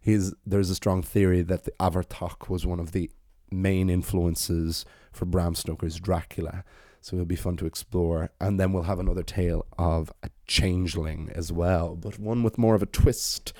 he's 0.00 0.32
there's 0.46 0.70
a 0.70 0.74
strong 0.74 1.02
theory 1.02 1.42
that 1.42 1.64
the 1.64 1.72
Abhartach 1.72 2.48
was 2.48 2.64
one 2.64 2.80
of 2.80 2.92
the 2.92 3.10
main 3.50 3.90
influences 3.90 4.84
for 5.12 5.24
Bram 5.24 5.54
Stoker's 5.54 5.98
Dracula. 5.98 6.64
So 7.00 7.16
it'll 7.16 7.26
be 7.26 7.36
fun 7.36 7.56
to 7.58 7.66
explore. 7.66 8.30
And 8.40 8.58
then 8.58 8.72
we'll 8.72 8.84
have 8.84 8.98
another 8.98 9.22
tale 9.22 9.66
of 9.78 10.10
a 10.22 10.30
changeling 10.46 11.30
as 11.34 11.52
well, 11.52 11.96
but 11.96 12.18
one 12.18 12.42
with 12.42 12.56
more 12.56 12.74
of 12.74 12.82
a 12.82 12.86
twist 12.86 13.52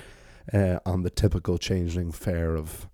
uh, 0.52 0.78
on 0.86 1.02
the 1.02 1.10
typical 1.10 1.58
changeling 1.58 2.10
fare 2.10 2.54
of 2.54 2.88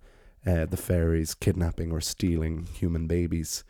uh, 0.45 0.65
the 0.65 0.77
fairies 0.77 1.33
kidnapping 1.33 1.91
or 1.91 2.01
stealing 2.01 2.67
human 2.73 3.07
babies. 3.07 3.63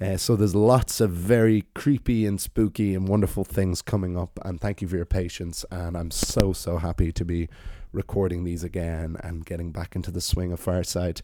Uh, 0.00 0.16
so 0.16 0.36
there's 0.36 0.54
lots 0.54 1.00
of 1.00 1.10
very 1.10 1.64
creepy 1.74 2.26
and 2.26 2.40
spooky 2.40 2.94
and 2.94 3.08
wonderful 3.08 3.44
things 3.44 3.80
coming 3.80 4.16
up. 4.16 4.38
And 4.44 4.60
thank 4.60 4.82
you 4.82 4.88
for 4.88 4.96
your 4.96 5.06
patience. 5.06 5.64
And 5.70 5.96
I'm 5.96 6.10
so 6.10 6.52
so 6.52 6.76
happy 6.78 7.12
to 7.12 7.24
be 7.24 7.48
recording 7.92 8.44
these 8.44 8.62
again 8.62 9.16
and 9.20 9.46
getting 9.46 9.72
back 9.72 9.96
into 9.96 10.10
the 10.10 10.20
swing 10.20 10.52
of 10.52 10.60
Fireside. 10.60 11.22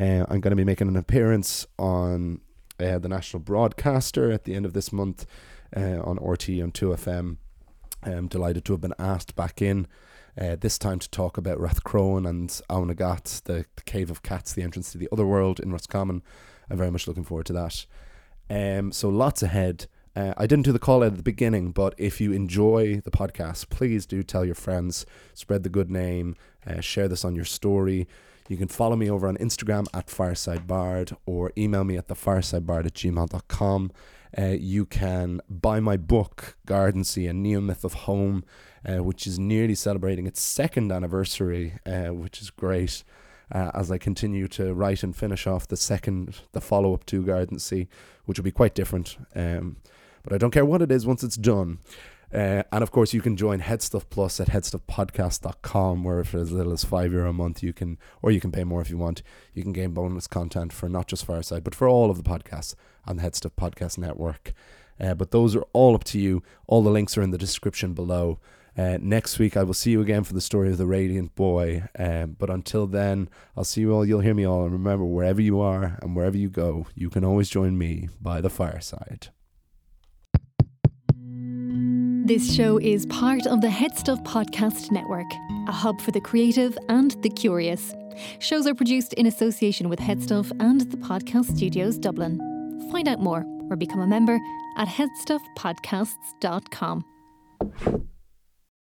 Uh, 0.00 0.24
I'm 0.28 0.40
going 0.40 0.50
to 0.50 0.56
be 0.56 0.64
making 0.64 0.88
an 0.88 0.96
appearance 0.96 1.66
on 1.78 2.40
uh, 2.80 2.98
the 2.98 3.08
national 3.08 3.40
broadcaster 3.40 4.32
at 4.32 4.44
the 4.44 4.54
end 4.54 4.64
of 4.64 4.72
this 4.72 4.92
month 4.92 5.26
uh, 5.76 6.00
on 6.02 6.16
RT 6.16 6.48
on 6.60 6.72
2FM. 6.72 7.36
I'm 8.02 8.28
delighted 8.28 8.64
to 8.64 8.72
have 8.72 8.80
been 8.80 8.94
asked 8.98 9.36
back 9.36 9.60
in. 9.62 9.86
Uh, 10.36 10.56
this 10.58 10.78
time 10.78 10.98
to 10.98 11.08
talk 11.10 11.36
about 11.36 11.58
Rathcroghan 11.58 12.28
and 12.28 12.48
Oweynagat, 12.68 13.44
the, 13.44 13.66
the 13.76 13.82
Cave 13.82 14.10
of 14.10 14.22
Cats, 14.22 14.52
the 14.52 14.62
entrance 14.62 14.90
to 14.92 14.98
the 14.98 15.08
other 15.12 15.24
world 15.24 15.60
in 15.60 15.70
Roscommon. 15.70 16.22
I'm 16.68 16.76
very 16.76 16.90
much 16.90 17.06
looking 17.06 17.24
forward 17.24 17.46
to 17.46 17.52
that. 17.52 17.86
Um, 18.54 18.92
so 18.92 19.08
lots 19.08 19.42
ahead. 19.42 19.88
Uh, 20.14 20.32
I 20.36 20.46
didn't 20.46 20.64
do 20.64 20.70
the 20.70 20.78
call 20.78 21.02
out 21.02 21.08
at 21.08 21.16
the 21.16 21.24
beginning, 21.24 21.72
but 21.72 21.92
if 21.98 22.20
you 22.20 22.30
enjoy 22.30 23.00
the 23.00 23.10
podcast, 23.10 23.68
please 23.68 24.06
do 24.06 24.22
tell 24.22 24.44
your 24.44 24.54
friends, 24.54 25.04
spread 25.34 25.64
the 25.64 25.68
good 25.68 25.90
name, 25.90 26.36
uh, 26.64 26.80
share 26.80 27.08
this 27.08 27.24
on 27.24 27.34
your 27.34 27.44
story. 27.44 28.06
You 28.48 28.56
can 28.56 28.68
follow 28.68 28.94
me 28.94 29.10
over 29.10 29.26
on 29.26 29.36
Instagram 29.38 29.86
at 29.92 30.06
firesidebard 30.06 31.16
or 31.26 31.50
email 31.58 31.82
me 31.82 31.96
at 31.96 32.06
thefiresidebard 32.06 32.86
at 32.86 32.94
gmail.com. 32.94 33.90
Uh, 34.38 34.42
you 34.46 34.86
can 34.86 35.40
buy 35.48 35.80
my 35.80 35.96
book, 35.96 36.56
Gardensea, 36.64 37.30
a 37.30 37.32
Neo 37.32 37.60
Myth 37.60 37.82
of 37.82 37.94
Home, 37.94 38.44
uh, 38.88 39.02
which 39.02 39.26
is 39.26 39.36
nearly 39.36 39.74
celebrating 39.74 40.28
its 40.28 40.40
second 40.40 40.92
anniversary, 40.92 41.78
uh, 41.86 42.14
which 42.14 42.40
is 42.40 42.50
great 42.50 43.02
uh, 43.52 43.70
as 43.74 43.90
I 43.90 43.98
continue 43.98 44.48
to 44.48 44.74
write 44.74 45.02
and 45.02 45.14
finish 45.14 45.46
off 45.46 45.68
the 45.68 45.76
second, 45.76 46.40
the 46.52 46.60
follow 46.60 46.94
up 46.94 47.06
to 47.06 47.22
Gardensea, 47.22 47.86
which 48.24 48.38
will 48.38 48.44
be 48.44 48.50
quite 48.50 48.74
different. 48.74 49.16
Um, 49.34 49.76
but 50.22 50.32
I 50.32 50.38
don't 50.38 50.50
care 50.50 50.64
what 50.64 50.82
it 50.82 50.90
is 50.90 51.06
once 51.06 51.22
it's 51.22 51.36
done. 51.36 51.78
Uh, 52.32 52.64
and 52.72 52.82
of 52.82 52.90
course, 52.90 53.14
you 53.14 53.20
can 53.20 53.36
join 53.36 53.60
Headstuff 53.60 54.06
Plus 54.10 54.40
at 54.40 54.48
headstuffpodcast.com, 54.48 56.02
where 56.02 56.24
for 56.24 56.38
as 56.38 56.50
little 56.50 56.72
as 56.72 56.84
five 56.84 57.12
euro 57.12 57.30
a 57.30 57.32
month, 57.32 57.62
you 57.62 57.72
can, 57.72 57.96
or 58.22 58.32
you 58.32 58.40
can 58.40 58.50
pay 58.50 58.64
more 58.64 58.80
if 58.80 58.90
you 58.90 58.98
want, 58.98 59.22
you 59.52 59.62
can 59.62 59.72
gain 59.72 59.92
bonus 59.92 60.26
content 60.26 60.72
for 60.72 60.88
not 60.88 61.06
just 61.06 61.24
Fireside, 61.24 61.62
but 61.62 61.76
for 61.76 61.88
all 61.88 62.10
of 62.10 62.16
the 62.16 62.28
podcasts 62.28 62.74
on 63.06 63.16
the 63.16 63.22
Headstuff 63.22 63.52
Podcast 63.52 63.98
Network. 63.98 64.52
Uh, 64.98 65.14
but 65.14 65.30
those 65.30 65.54
are 65.54 65.64
all 65.72 65.94
up 65.94 66.04
to 66.04 66.18
you. 66.18 66.42
All 66.66 66.82
the 66.82 66.90
links 66.90 67.16
are 67.16 67.22
in 67.22 67.30
the 67.30 67.38
description 67.38 67.94
below. 67.94 68.40
Uh, 68.76 68.98
next 69.00 69.38
week, 69.38 69.56
I 69.56 69.62
will 69.62 69.74
see 69.74 69.92
you 69.92 70.00
again 70.00 70.24
for 70.24 70.34
the 70.34 70.40
story 70.40 70.70
of 70.70 70.78
the 70.78 70.86
Radiant 70.86 71.34
Boy. 71.34 71.84
Um, 71.98 72.36
but 72.38 72.50
until 72.50 72.86
then, 72.86 73.28
I'll 73.56 73.64
see 73.64 73.80
you 73.82 73.94
all. 73.94 74.04
You'll 74.04 74.20
hear 74.20 74.34
me 74.34 74.44
all. 74.44 74.64
And 74.64 74.72
remember, 74.72 75.04
wherever 75.04 75.40
you 75.40 75.60
are 75.60 75.98
and 76.02 76.16
wherever 76.16 76.36
you 76.36 76.48
go, 76.48 76.86
you 76.94 77.08
can 77.08 77.24
always 77.24 77.48
join 77.48 77.78
me 77.78 78.08
by 78.20 78.40
the 78.40 78.50
fireside. 78.50 79.28
This 82.26 82.54
show 82.54 82.78
is 82.78 83.04
part 83.06 83.46
of 83.46 83.60
the 83.60 83.68
Head 83.68 83.98
Stuff 83.98 84.24
Podcast 84.24 84.90
Network, 84.90 85.26
a 85.68 85.72
hub 85.72 86.00
for 86.00 86.10
the 86.10 86.22
creative 86.22 86.78
and 86.88 87.10
the 87.22 87.28
curious. 87.28 87.94
Shows 88.38 88.66
are 88.66 88.74
produced 88.74 89.12
in 89.14 89.26
association 89.26 89.90
with 89.90 89.98
Headstuff 89.98 90.50
and 90.58 90.90
the 90.90 90.96
Podcast 90.96 91.54
Studios 91.56 91.98
Dublin. 91.98 92.38
Find 92.90 93.08
out 93.08 93.20
more 93.20 93.44
or 93.70 93.76
become 93.76 94.00
a 94.00 94.06
member 94.06 94.38
at 94.78 94.88
headstuffpodcasts.com. 94.88 97.04